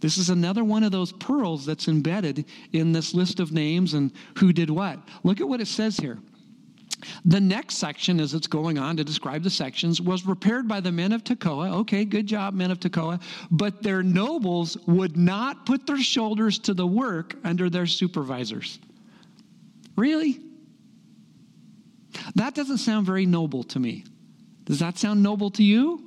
[0.00, 4.12] This is another one of those pearls that's embedded in this list of names and
[4.38, 4.98] who did what.
[5.24, 6.18] Look at what it says here.
[7.24, 10.92] The next section, as it's going on to describe the sections, was repaired by the
[10.92, 11.72] men of Tekoa.
[11.80, 13.20] Okay, good job, men of Tekoa.
[13.50, 18.78] But their nobles would not put their shoulders to the work under their supervisors.
[19.96, 20.40] Really?
[22.34, 24.04] That doesn't sound very noble to me.
[24.64, 26.02] Does that sound noble to you?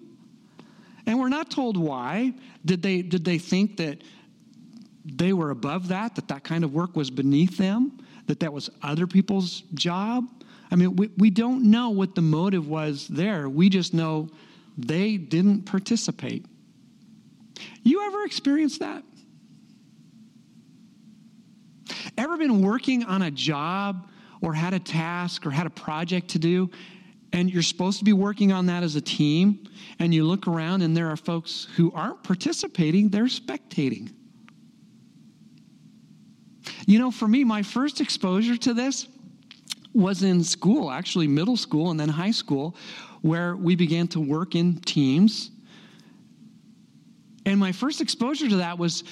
[1.06, 2.34] And we're not told why.
[2.66, 4.04] Did they, did they think that
[5.06, 8.70] they were above that, that that kind of work was beneath them, that that was
[8.84, 10.26] other people's job?
[10.72, 13.50] I mean, we, we don't know what the motive was there.
[13.50, 14.30] We just know
[14.78, 16.46] they didn't participate.
[17.84, 19.04] You ever experienced that?
[22.18, 24.10] Ever been working on a job
[24.42, 26.70] or had a task or had a project to do,
[27.34, 29.68] and you're supposed to be working on that as a team,
[30.00, 34.12] and you look around and there are folks who aren't participating, they're spectating.
[36.86, 39.08] You know, for me, my first exposure to this
[39.94, 42.76] was in school, actually, middle school and then high school,
[43.22, 45.52] where we began to work in teams.
[47.46, 49.04] And my first exposure to that was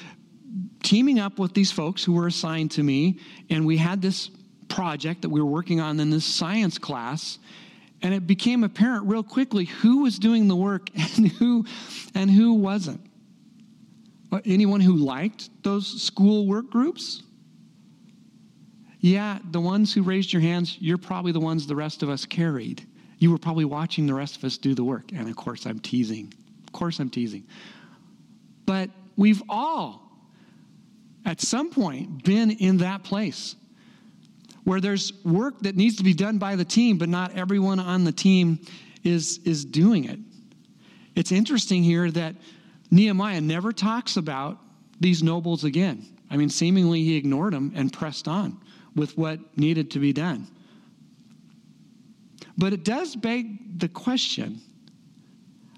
[0.84, 4.30] teaming up with these folks who were assigned to me, and we had this
[4.68, 7.40] project that we were working on in this science class
[8.02, 11.66] and it became apparent real quickly who was doing the work and who
[12.16, 13.02] and who wasn't
[14.32, 17.24] uh, anyone who liked those school work groups
[19.00, 22.26] yeah, the ones who raised your hands, you're probably the ones the rest of us
[22.26, 22.86] carried.
[23.20, 25.12] You were probably watching the rest of us do the work.
[25.14, 26.34] And of course, I'm teasing.
[26.66, 27.46] Of course, I'm teasing.
[28.66, 30.12] But we've all,
[31.26, 33.56] at some point, been in that place
[34.64, 38.04] where there's work that needs to be done by the team, but not everyone on
[38.04, 38.60] the team
[39.04, 40.20] is, is doing it.
[41.16, 42.36] It's interesting here that
[42.92, 44.58] Nehemiah never talks about
[45.00, 46.06] these nobles again.
[46.30, 48.60] I mean, seemingly he ignored them and pressed on
[48.98, 50.48] with what needed to be done.
[52.58, 54.60] But it does beg the question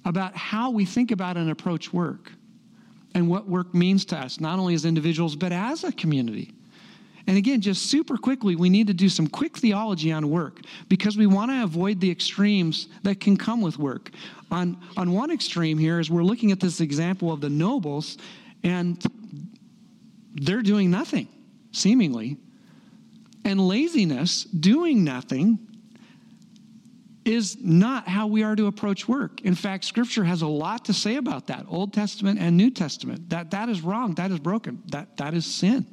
[0.06, 2.32] about how we think about and approach work
[3.14, 6.54] and what work means to us, not only as individuals, but as a community.
[7.28, 11.18] And again, just super quickly, we need to do some quick theology on work because
[11.18, 14.10] we want to avoid the extremes that can come with work.
[14.50, 18.18] On, on one extreme here is we're looking at this example of the nobles,
[18.64, 19.04] and
[20.34, 21.28] they're doing nothing,
[21.72, 22.38] seemingly.
[23.46, 25.60] And laziness, doing nothing,
[27.26, 29.42] is not how we are to approach work.
[29.42, 33.30] In fact, Scripture has a lot to say about that, Old Testament and New Testament.
[33.30, 35.86] That, that is wrong, that is broken, that, that is sin.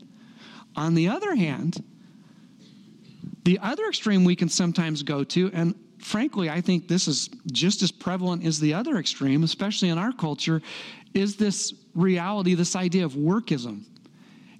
[0.74, 1.82] On the other hand,
[3.44, 7.82] the other extreme we can sometimes go to, and frankly, I think this is just
[7.82, 10.62] as prevalent as the other extreme, especially in our culture,
[11.14, 13.84] is this reality, this idea of workism.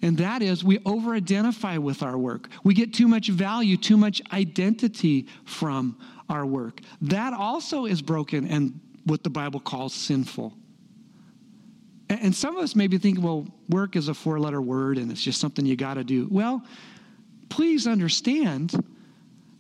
[0.03, 2.49] And that is, we over identify with our work.
[2.65, 6.81] We get too much value, too much identity from our work.
[7.03, 10.53] That also is broken and what the Bible calls sinful.
[12.09, 15.11] And some of us may be thinking, well, work is a four letter word and
[15.11, 16.29] it's just something you got to do.
[16.31, 16.63] Well,
[17.49, 18.73] please understand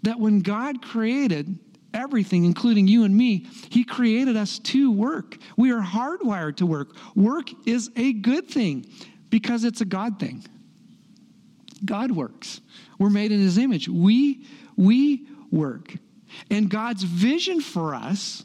[0.02, 1.58] that when God created
[1.92, 5.36] everything, including you and me, He created us to work.
[5.56, 6.94] We are hardwired to work.
[7.16, 8.86] Work is a good thing.
[9.30, 10.44] Because it's a God thing.
[11.84, 12.60] God works.
[12.98, 13.88] We're made in his image.
[13.88, 14.46] We
[14.76, 15.94] we work.
[16.50, 18.44] And God's vision for us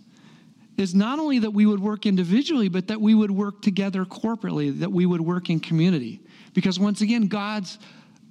[0.77, 4.79] is not only that we would work individually, but that we would work together corporately,
[4.79, 6.21] that we would work in community.
[6.53, 7.77] Because once again, God's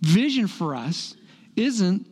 [0.01, 1.15] vision for us
[1.57, 2.07] isn't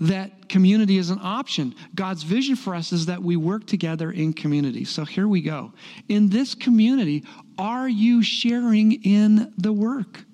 [0.00, 1.74] that community is an option.
[1.94, 4.84] God's vision for us is that we work together in community.
[4.84, 5.72] So here we go.
[6.08, 7.24] In this community,
[7.58, 10.24] are you sharing in the work?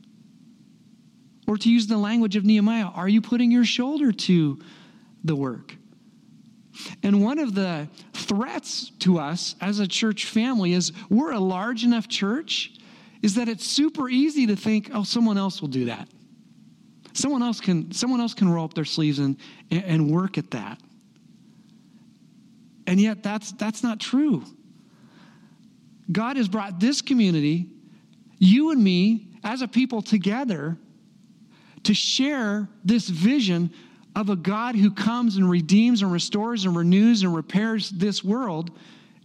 [1.46, 4.58] Or to use the language of Nehemiah, are you putting your shoulder to
[5.24, 5.76] the work?
[7.02, 11.84] And one of the threats to us as a church family is we're a large
[11.84, 12.72] enough church
[13.22, 16.08] is that it's super easy to think, oh, someone else will do that.
[17.14, 19.36] Someone else can, someone else can roll up their sleeves and,
[19.70, 20.80] and work at that.
[22.86, 24.44] And yet that's that's not true.
[26.10, 27.68] God has brought this community,
[28.38, 30.76] you and me, as a people together
[31.84, 33.72] to share this vision
[34.14, 38.70] of a God who comes and redeems and restores and renews and repairs this world.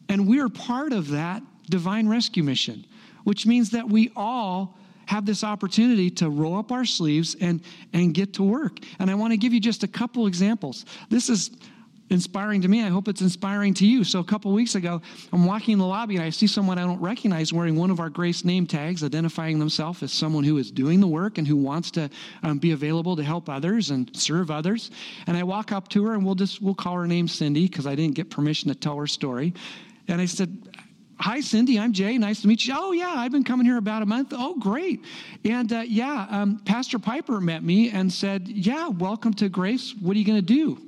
[0.08, 2.86] And we're part of that divine rescue mission,
[3.26, 4.78] which means that we all
[5.08, 7.62] have this opportunity to roll up our sleeves and,
[7.94, 8.80] and get to work.
[9.00, 10.86] And I want to give you just a couple examples.
[11.10, 11.52] This is
[12.10, 12.84] inspiring to me.
[12.84, 14.04] I hope it's inspiring to you.
[14.04, 15.02] So, a couple weeks ago,
[15.34, 18.00] I'm walking in the lobby and I see someone I don't recognize wearing one of
[18.00, 21.56] our Grace name tags, identifying themselves as someone who is doing the work and who
[21.56, 22.10] wants to
[22.44, 24.92] um, be available to help others and serve others.
[25.28, 27.88] And I walk up to her and we'll just we'll call her name Cindy because
[27.88, 29.54] I didn't get permission to tell her story.
[30.08, 30.70] And I said,
[31.20, 31.80] Hi, Cindy.
[31.80, 32.16] I'm Jay.
[32.20, 32.76] Nice to meet you.
[32.78, 34.34] Oh, yeah, I've been coming here about a month.
[34.34, 35.04] Oh, great.
[35.44, 39.96] And uh, yeah, um, Pastor Piper met me and said, Yeah, welcome to Grace.
[40.00, 40.80] What are you going to do?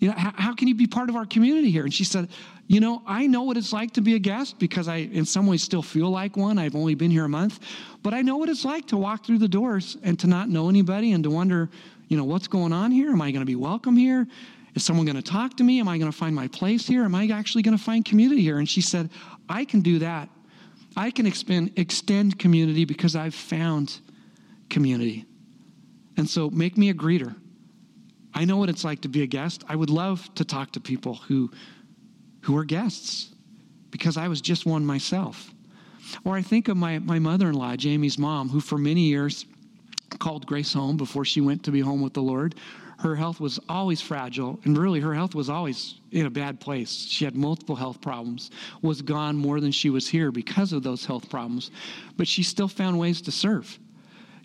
[0.00, 1.84] You know, how, how, can you be part of our community here?
[1.84, 2.28] And she said,
[2.66, 5.46] You know, I know what it's like to be a guest because I, in some
[5.46, 6.58] ways, still feel like one.
[6.58, 7.60] I've only been here a month.
[8.02, 10.68] But I know what it's like to walk through the doors and to not know
[10.68, 11.70] anybody and to wonder,
[12.08, 13.10] you know, what's going on here?
[13.10, 14.26] Am I going to be welcome here?
[14.76, 15.80] Is someone going to talk to me?
[15.80, 17.04] Am I going to find my place here?
[17.04, 18.58] Am I actually going to find community here?
[18.58, 19.08] And she said,
[19.48, 20.28] I can do that.
[20.96, 24.00] I can expend, extend community because I've found
[24.70, 25.26] community.
[26.16, 27.34] And so make me a greeter.
[28.34, 29.64] I know what it's like to be a guest.
[29.68, 31.50] I would love to talk to people who,
[32.42, 33.30] who are guests
[33.90, 35.52] because I was just one myself.
[36.24, 39.46] Or I think of my, my mother in law, Jamie's mom, who for many years
[40.18, 42.54] called Grace home before she went to be home with the Lord.
[42.98, 47.06] Her health was always fragile, and really her health was always in a bad place.
[47.08, 51.04] She had multiple health problems, was gone more than she was here because of those
[51.04, 51.70] health problems,
[52.16, 53.78] but she still found ways to serve.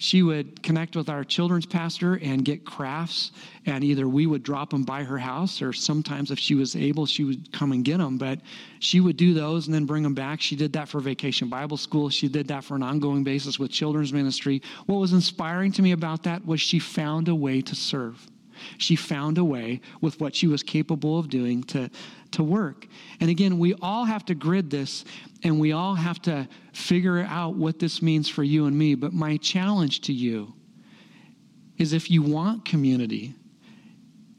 [0.01, 3.33] She would connect with our children's pastor and get crafts
[3.67, 7.05] and either we would drop them by her house or sometimes if she was able
[7.05, 8.39] she would come and get them but
[8.79, 10.41] she would do those and then bring them back.
[10.41, 12.09] She did that for vacation bible school.
[12.09, 14.63] She did that for an ongoing basis with children's ministry.
[14.87, 18.27] What was inspiring to me about that was she found a way to serve
[18.77, 21.89] she found a way with what she was capable of doing to,
[22.31, 22.87] to work.
[23.19, 25.05] And again, we all have to grid this
[25.43, 28.95] and we all have to figure out what this means for you and me.
[28.95, 30.53] But my challenge to you
[31.77, 33.33] is if you want community,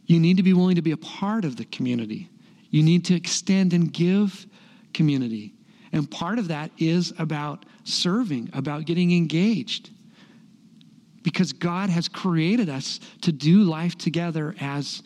[0.06, 2.28] you need to be willing to be a part of the community.
[2.70, 4.46] You need to extend and give
[4.92, 5.54] community.
[5.92, 9.90] And part of that is about serving, about getting engaged
[11.22, 15.02] because God has created us to do life together as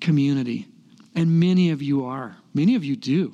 [0.00, 0.66] community.
[1.14, 2.36] And many of you are.
[2.52, 3.32] Many of you do.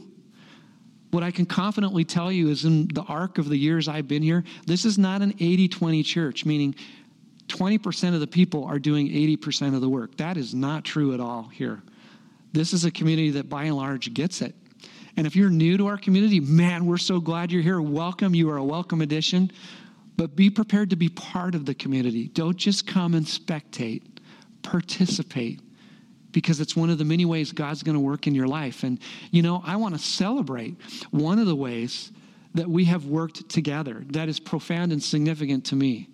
[1.11, 4.23] What I can confidently tell you is in the arc of the years I've been
[4.23, 6.75] here, this is not an 80 20 church, meaning
[7.49, 10.17] 20% of the people are doing 80% of the work.
[10.19, 11.83] That is not true at all here.
[12.53, 14.55] This is a community that by and large gets it.
[15.17, 17.81] And if you're new to our community, man, we're so glad you're here.
[17.81, 18.35] Welcome.
[18.35, 19.51] You are a welcome addition.
[20.21, 22.29] But be prepared to be part of the community.
[22.29, 24.03] Don't just come and spectate,
[24.61, 25.63] participate,
[26.31, 28.83] because it's one of the many ways God's going to work in your life.
[28.83, 28.99] And,
[29.31, 30.77] you know, I want to celebrate
[31.11, 32.13] one of the ways
[32.53, 36.11] that we have worked together that is profound and significant to me.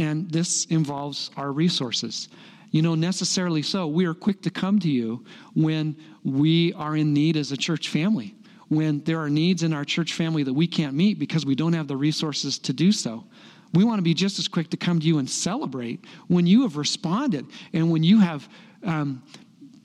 [0.00, 2.28] And this involves our resources.
[2.72, 7.14] You know, necessarily so, we are quick to come to you when we are in
[7.14, 8.34] need as a church family
[8.68, 11.72] when there are needs in our church family that we can't meet because we don't
[11.72, 13.24] have the resources to do so.
[13.72, 16.62] We want to be just as quick to come to you and celebrate when you
[16.62, 18.48] have responded and when you have
[18.84, 19.22] um,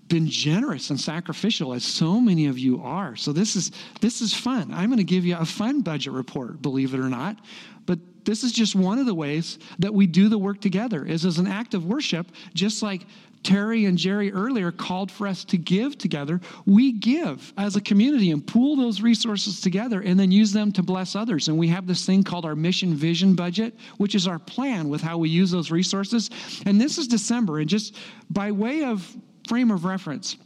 [0.10, 3.16] been generous and sacrificial as so many of you are.
[3.16, 3.72] So this is
[4.02, 4.74] this is fun.
[4.74, 7.38] I'm going to give you a fun budget report, believe it or not.
[7.86, 11.26] But this is just one of the ways that we do the work together is
[11.26, 13.06] as an act of worship, just like
[13.44, 16.42] Terry and Jerry earlier called for us to give together.
[16.66, 20.84] We give as a community and pool those resources together and then use them to
[20.84, 21.48] bless others.
[21.48, 25.02] And we have this thing called our mission vision budget, which is our plan with
[25.02, 26.30] how we use those resources.
[26.66, 27.60] And this is December.
[27.60, 27.96] And just
[28.30, 29.16] by way of
[29.48, 30.38] frame of reference,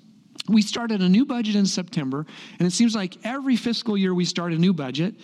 [0.47, 2.25] we started a new budget in September,
[2.59, 5.15] and it seems like every fiscal year we start a new budget,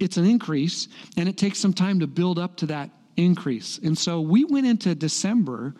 [0.00, 3.78] it's an increase, and it takes some time to build up to that increase.
[3.78, 5.74] And so we went into December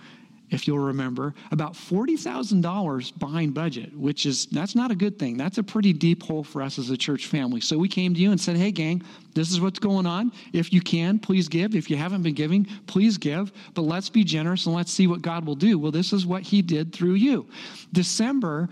[0.51, 5.37] if you'll remember, about $40,000 behind budget, which is, that's not a good thing.
[5.37, 7.61] That's a pretty deep hole for us as a church family.
[7.61, 9.03] So we came to you and said, hey, gang,
[9.35, 10.33] this is what's going on.
[10.53, 11.75] If you can, please give.
[11.75, 13.53] If you haven't been giving, please give.
[13.75, 15.79] But let's be generous and let's see what God will do.
[15.79, 17.47] Well, this is what He did through you.
[17.93, 18.69] December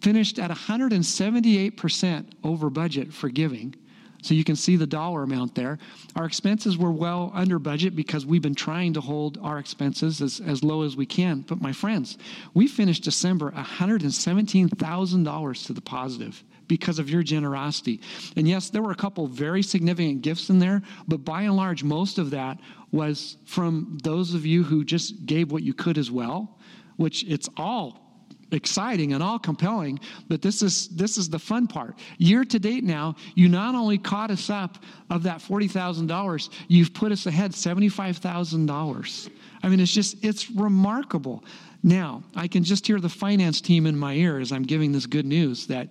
[0.00, 3.74] finished at 178% over budget for giving.
[4.22, 5.78] So you can see the dollar amount there.
[6.14, 10.40] Our expenses were well under budget because we've been trying to hold our expenses as,
[10.40, 11.40] as low as we can.
[11.40, 12.18] But my friends,
[12.54, 18.00] we finished December $117,000 to the positive because of your generosity.
[18.36, 21.84] And yes, there were a couple very significant gifts in there, but by and large,
[21.84, 22.58] most of that
[22.90, 26.58] was from those of you who just gave what you could as well,
[26.96, 28.05] which it's all
[28.52, 31.96] exciting and all compelling but this is this is the fun part.
[32.18, 34.78] Year to date now you not only caught us up
[35.10, 39.30] of that $40000 you've put us ahead $75000
[39.62, 41.44] i mean it's just it's remarkable.
[41.82, 45.06] Now i can just hear the finance team in my ear as i'm giving this
[45.06, 45.88] good news that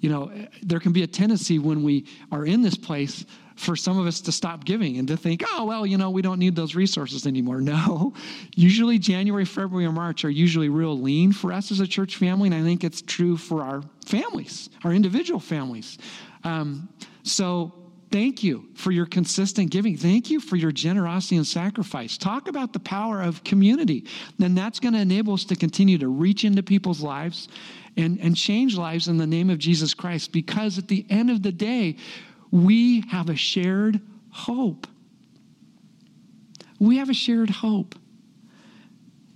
[0.00, 0.30] you know
[0.62, 3.24] there can be a tendency when we are in this place
[3.56, 6.22] for some of us to stop giving and to think, oh, well, you know, we
[6.22, 7.60] don't need those resources anymore.
[7.74, 8.12] No.
[8.54, 12.46] Usually, January, February, or March are usually real lean for us as a church family,
[12.48, 15.98] and I think it's true for our families, our individual families.
[16.44, 16.88] Um,
[17.22, 17.72] so,
[18.14, 19.96] thank you for your consistent giving.
[19.96, 22.16] Thank you for your generosity and sacrifice.
[22.16, 24.04] Talk about the power of community.
[24.38, 27.48] Then that's going to enable us to continue to reach into people's lives
[27.96, 31.42] and, and change lives in the name of Jesus Christ because at the end of
[31.42, 31.96] the day,
[32.54, 34.00] we have a shared
[34.30, 34.86] hope.
[36.78, 37.96] We have a shared hope.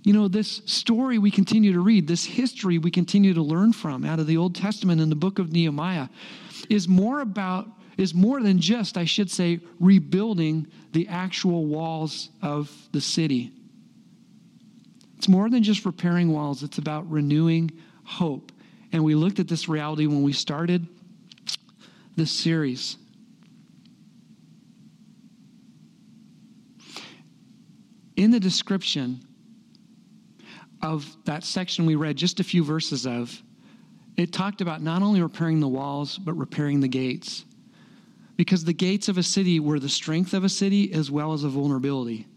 [0.03, 4.05] You know, this story we continue to read, this history we continue to learn from
[4.05, 6.07] out of the Old Testament in the book of Nehemiah
[6.69, 7.67] is more about,
[7.97, 13.51] is more than just, I should say, rebuilding the actual walls of the city.
[15.17, 17.69] It's more than just repairing walls, it's about renewing
[18.05, 18.53] hope.
[18.93, 20.87] And we looked at this reality when we started
[22.15, 22.95] this series.
[28.19, 29.21] In the description
[30.81, 33.41] of that section we read just a few verses of,
[34.17, 37.45] it talked about not only repairing the walls, but repairing the gates.
[38.35, 41.45] Because the gates of a city were the strength of a city as well as
[41.45, 42.27] a vulnerability.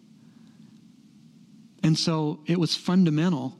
[1.82, 3.58] And so it was fundamental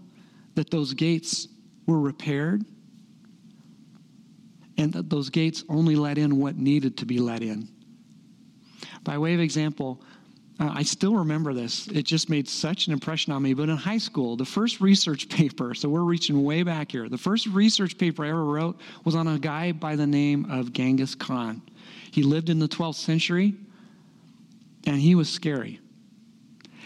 [0.55, 1.49] that those gates
[1.87, 2.65] were repaired
[4.79, 7.69] and that those gates only let in what needed to be let in.
[9.03, 10.05] By way of example,
[10.63, 11.89] Uh, I still remember this.
[11.89, 13.53] It just made such an impression on me.
[13.53, 17.19] But in high school, the first research paper, so we're reaching way back here, the
[17.19, 21.17] first research paper I ever wrote was on a guy by the name of Genghis
[21.17, 21.63] Khan.
[22.13, 23.55] He lived in the 12th century,
[24.87, 25.81] and he was scary.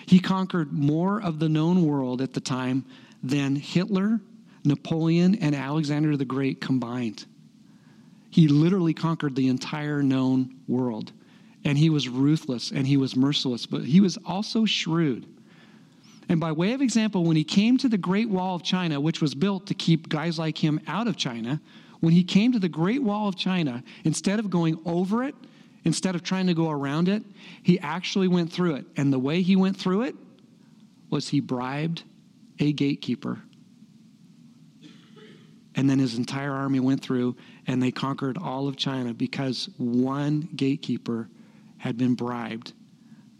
[0.07, 2.87] He conquered more of the known world at the time
[3.23, 4.21] than Hitler,
[4.65, 7.27] Napoleon, and Alexander the Great combined.
[8.31, 11.13] He literally conquered the entire known world
[11.67, 15.27] and he was ruthless and he was merciless, but he was also shrewd.
[16.29, 19.21] And by way of example, when he came to the Great Wall of China, which
[19.21, 21.61] was built to keep guys like him out of China,
[21.99, 25.35] when he came to the Great Wall of China, instead of going over it,
[25.85, 27.25] instead of trying to go around it,
[27.65, 28.87] he actually went through it.
[28.97, 30.15] And the way he went through it
[31.11, 32.05] was he bribed
[32.61, 33.41] a gatekeeper.
[35.75, 37.35] And then his entire army went through
[37.67, 41.29] and they conquered all of China because one gatekeeper
[41.79, 42.73] had been bribed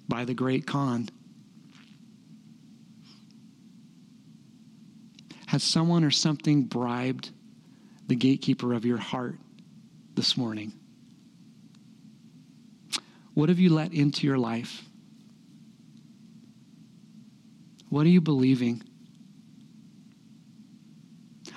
[0.09, 1.09] by the great Khan.
[5.47, 7.31] Has someone or something bribed
[8.07, 9.37] the gatekeeper of your heart
[10.15, 10.73] this morning?
[13.35, 14.83] What have you let into your life?
[17.89, 18.83] What are you believing?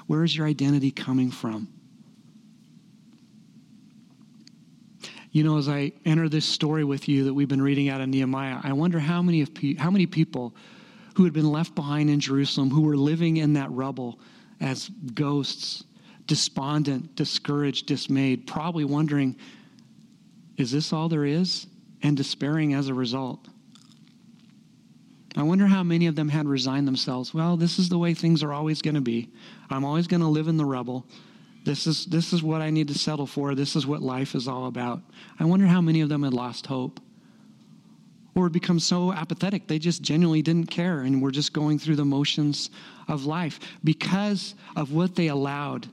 [0.08, 1.79] Where is your identity coming from?
[5.40, 8.10] You know, as I enter this story with you that we've been reading out of
[8.10, 10.54] Nehemiah, I wonder how many, of pe- how many people
[11.16, 14.20] who had been left behind in Jerusalem, who were living in that rubble
[14.60, 15.86] as ghosts,
[16.26, 19.38] despondent, discouraged, dismayed, probably wondering,
[20.58, 21.68] is this all there is?
[22.04, 23.48] And despairing as a result.
[25.38, 27.34] I wonder how many of them had resigned themselves.
[27.34, 29.32] Well, this is the way things are always going to be.
[29.70, 31.06] I'm always going to live in the rubble.
[31.70, 33.54] This is, this is what I need to settle for.
[33.54, 35.04] This is what life is all about.
[35.40, 37.00] I wonder how many of them had lost hope
[38.34, 41.98] or had become so apathetic they just genuinely didn't care and were just going through
[41.98, 42.72] the motions
[43.08, 45.88] of life because of what they allowed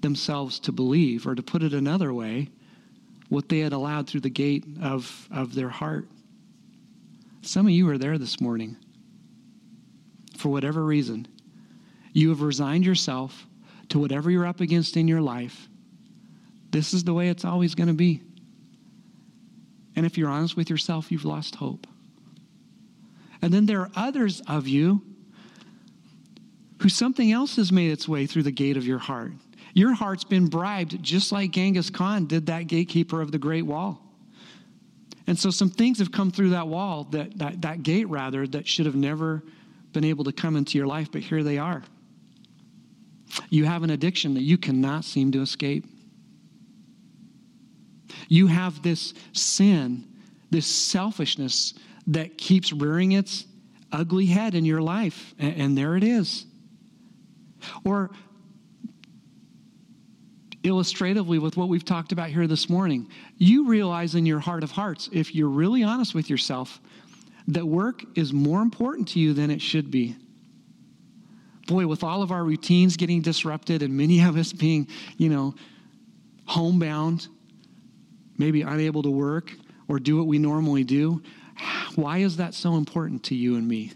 [0.00, 2.48] themselves to believe, or to put it another way,
[3.28, 6.06] what they had allowed through the gate of, of their heart.
[7.42, 8.76] Some of you are there this morning.
[10.36, 11.26] For whatever reason,
[12.12, 13.45] you have resigned yourself
[13.88, 15.68] to whatever you're up against in your life.
[16.70, 18.22] This is the way it's always going to be.
[19.94, 21.86] And if you're honest with yourself, you've lost hope.
[23.40, 25.02] And then there are others of you
[26.82, 29.32] who something else has made its way through the gate of your heart.
[29.72, 34.02] Your heart's been bribed just like Genghis Khan did that gatekeeper of the Great Wall.
[35.26, 38.66] And so some things have come through that wall, that, that, that gate rather, that
[38.66, 39.42] should have never
[39.92, 41.82] been able to come into your life, but here they are.
[43.50, 45.84] You have an addiction that you cannot seem to escape.
[48.28, 50.06] You have this sin,
[50.50, 51.74] this selfishness
[52.08, 53.46] that keeps rearing its
[53.92, 56.46] ugly head in your life, and, and there it is.
[57.84, 58.10] Or
[60.62, 63.08] illustratively with what we've talked about here this morning,
[63.38, 66.80] you realize in your heart of hearts, if you're really honest with yourself,
[67.48, 70.16] that work is more important to you than it should be.
[71.66, 75.54] Boy, with all of our routines getting disrupted and many of us being, you know,
[76.46, 77.28] homebound,
[78.38, 79.52] maybe unable to work
[79.88, 81.22] or do what we normally do,
[81.94, 83.92] why is that so important to you and me?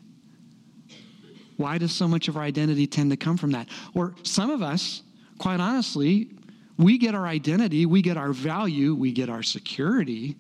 [1.57, 3.69] Why does so much of our identity tend to come from that?
[3.95, 5.03] Or some of us,
[5.39, 6.31] quite honestly,
[6.79, 10.37] we get our identity, we get our value, we get our security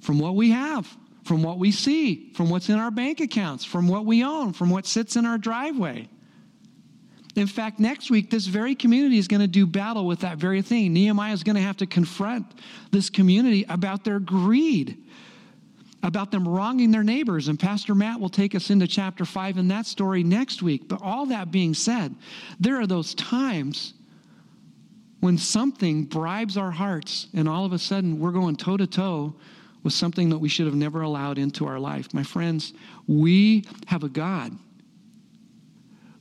[0.00, 3.86] from what we have, from what we see, from what's in our bank accounts, from
[3.86, 6.08] what we own, from what sits in our driveway.
[7.36, 10.62] In fact, next week, this very community is going to do battle with that very
[10.62, 10.92] thing.
[10.92, 12.46] Nehemiah is going to have to confront
[12.92, 14.96] this community about their greed,
[16.02, 17.48] about them wronging their neighbors.
[17.48, 20.88] And Pastor Matt will take us into chapter 5 in that story next week.
[20.88, 22.14] But all that being said,
[22.60, 23.94] there are those times
[25.18, 29.34] when something bribes our hearts and all of a sudden we're going toe to toe
[29.82, 32.14] with something that we should have never allowed into our life.
[32.14, 32.74] My friends,
[33.08, 34.56] we have a God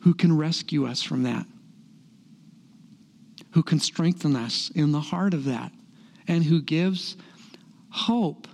[0.03, 1.45] who can rescue us from that,
[3.51, 5.71] who can strengthen us in the heart of that,
[6.27, 7.15] and who gives
[7.89, 8.47] hope.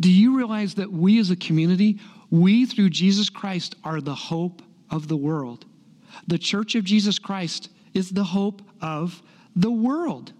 [0.00, 1.98] Do you realize that we as a community,
[2.30, 5.66] we through Jesus Christ are the hope of the world?
[6.26, 9.22] The church of Jesus Christ is the hope of
[9.54, 10.32] the world.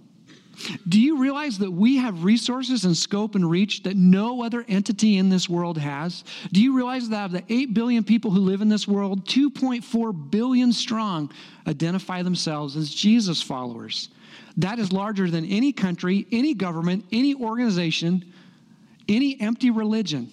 [0.89, 5.19] Do you realize that we have resources and scope and reach that no other entity
[5.19, 6.25] in this world has?
[6.53, 10.31] Do you realize that of the 8 billion people who live in this world, 2.4
[10.31, 11.31] billion strong
[11.67, 14.09] identify themselves as Jesus followers?
[14.57, 18.25] That is larger than any country, any government, any organization,
[19.09, 20.33] any empty religion.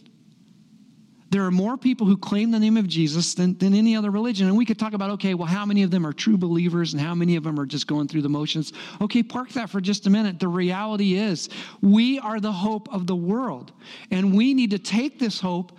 [1.35, 4.47] There are more people who claim the name of Jesus than, than any other religion.
[4.47, 7.01] And we could talk about, okay, well, how many of them are true believers and
[7.01, 8.71] how many of them are just going through the motions?
[9.01, 10.39] Okay, park that for just a minute.
[10.39, 11.49] The reality is,
[11.81, 13.73] we are the hope of the world.
[14.11, 15.77] And we need to take this hope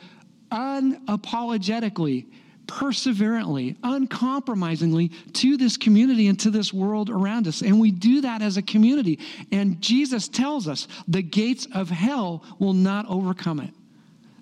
[0.53, 2.27] unapologetically,
[2.67, 7.63] perseverantly, uncompromisingly to this community and to this world around us.
[7.63, 9.21] And we do that as a community.
[9.53, 13.71] And Jesus tells us the gates of hell will not overcome it.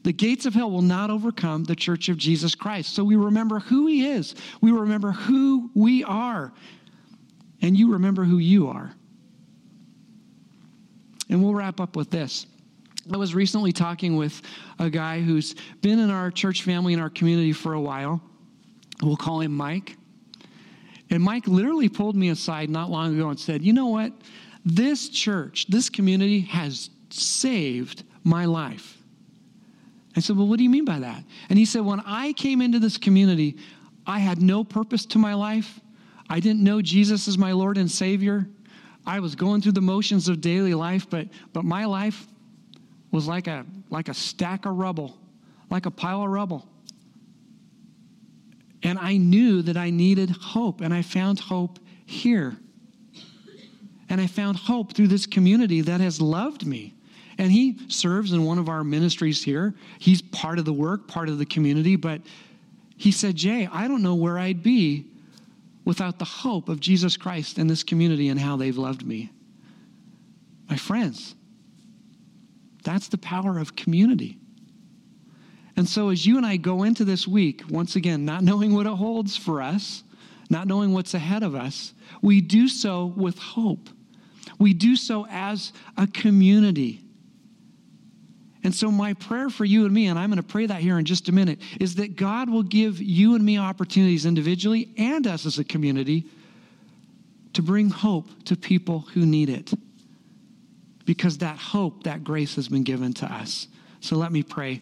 [0.05, 2.95] The gates of hell will not overcome the church of Jesus Christ.
[2.95, 6.53] So we remember who he is, we remember who we are,
[7.63, 8.93] and you remember who you are.
[11.31, 12.47] And we'll wrap up with this.
[13.13, 14.43] I was recently talking with
[14.79, 18.23] a guy who's been in our church family in our community for a while.
[19.03, 19.97] We'll call him Mike.
[21.11, 24.13] And Mike literally pulled me aside not long ago and said, You know what?
[24.67, 29.03] This church, this community has saved my life.
[30.17, 31.25] I said, Well, what do you mean by that?
[31.49, 33.57] And he said, When I came into this community,
[34.07, 35.81] I had no purpose to my life.
[36.29, 38.47] I didn't know Jesus as my Lord and Savior.
[39.07, 42.27] I was going through the motions of daily life, but, but my life
[43.11, 45.19] was like a, like a stack of rubble,
[45.71, 46.67] like a pile of rubble.
[48.83, 52.57] And I knew that I needed hope, and I found hope here.
[54.09, 56.95] And I found hope through this community that has loved me
[57.39, 59.75] and he serves in one of our ministries here.
[59.99, 61.97] He's part of the work, part of the community.
[61.97, 62.21] But
[62.97, 65.07] he said, Jay, I don't know where I'd be
[65.85, 69.31] without the hope of Jesus Christ in this community and how they've loved me.
[70.69, 71.35] My friends,
[72.83, 74.39] that's the power of community.
[75.77, 78.87] And so, as you and I go into this week, once again, not knowing what
[78.87, 80.05] it holds for us,
[80.49, 83.89] not knowing what's ahead of us, we do so with hope.
[84.59, 87.04] We do so as a community.
[88.65, 90.99] And so, my prayer for you and me, and I'm going to pray that here
[90.99, 95.27] in just a minute, is that God will give you and me opportunities individually and
[95.27, 96.25] us as a community
[97.53, 99.73] to bring hope to people who need it.
[101.05, 103.69] Because that hope, that grace has been given to us.
[104.01, 104.81] So, let me pray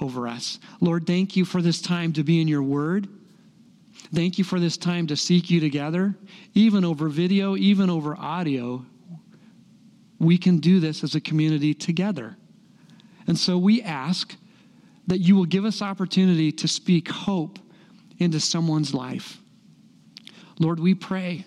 [0.00, 0.58] over us.
[0.80, 3.08] Lord, thank you for this time to be in your word.
[4.14, 6.14] Thank you for this time to seek you together,
[6.54, 8.86] even over video, even over audio.
[10.18, 12.36] We can do this as a community together.
[13.26, 14.36] And so we ask
[15.06, 17.58] that you will give us opportunity to speak hope
[18.18, 19.38] into someone's life.
[20.58, 21.44] Lord, we pray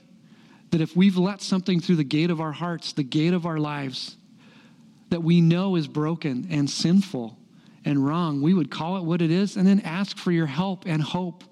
[0.71, 3.57] that if we've let something through the gate of our hearts, the gate of our
[3.57, 4.17] lives,
[5.09, 7.37] that we know is broken and sinful
[7.85, 10.83] and wrong, we would call it what it is and then ask for your help
[10.85, 11.43] and hope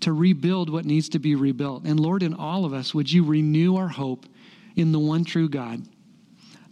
[0.00, 1.84] to rebuild what needs to be rebuilt.
[1.84, 4.26] And Lord, in all of us, would you renew our hope
[4.74, 5.82] in the one true God,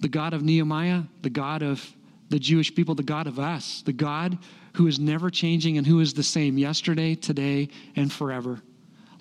[0.00, 1.90] the God of Nehemiah, the God of
[2.34, 4.36] the Jewish people, the God of us, the God
[4.72, 8.60] who is never changing and who is the same yesterday, today, and forever.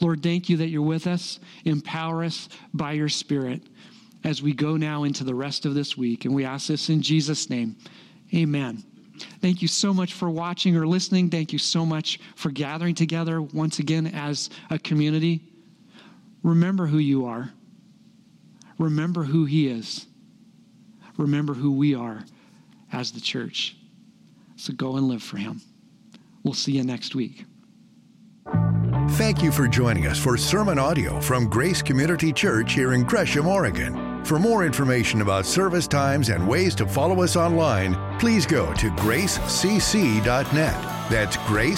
[0.02, 1.40] Lord, thank you that you're with us.
[1.64, 3.62] Empower us by your Spirit
[4.24, 6.26] as we go now into the rest of this week.
[6.26, 7.76] And we ask this in Jesus' name.
[8.34, 8.84] Amen.
[9.42, 11.30] Thank you so much for watching or listening.
[11.30, 15.40] Thank you so much for gathering together once again as a community.
[16.42, 17.52] Remember who you are.
[18.80, 20.08] Remember who He is.
[21.16, 22.26] Remember who we are
[22.94, 23.76] as the church.
[24.56, 25.62] So go and live for Him.
[26.44, 27.46] We'll see you next week.
[29.12, 33.48] Thank you for joining us for sermon audio from Grace Community Church here in Gresham,
[33.48, 34.24] Oregon.
[34.24, 38.90] For more information about service times and ways to follow us online, please go to
[38.92, 40.54] gracecc.net.
[41.10, 41.74] That's gracecc.net.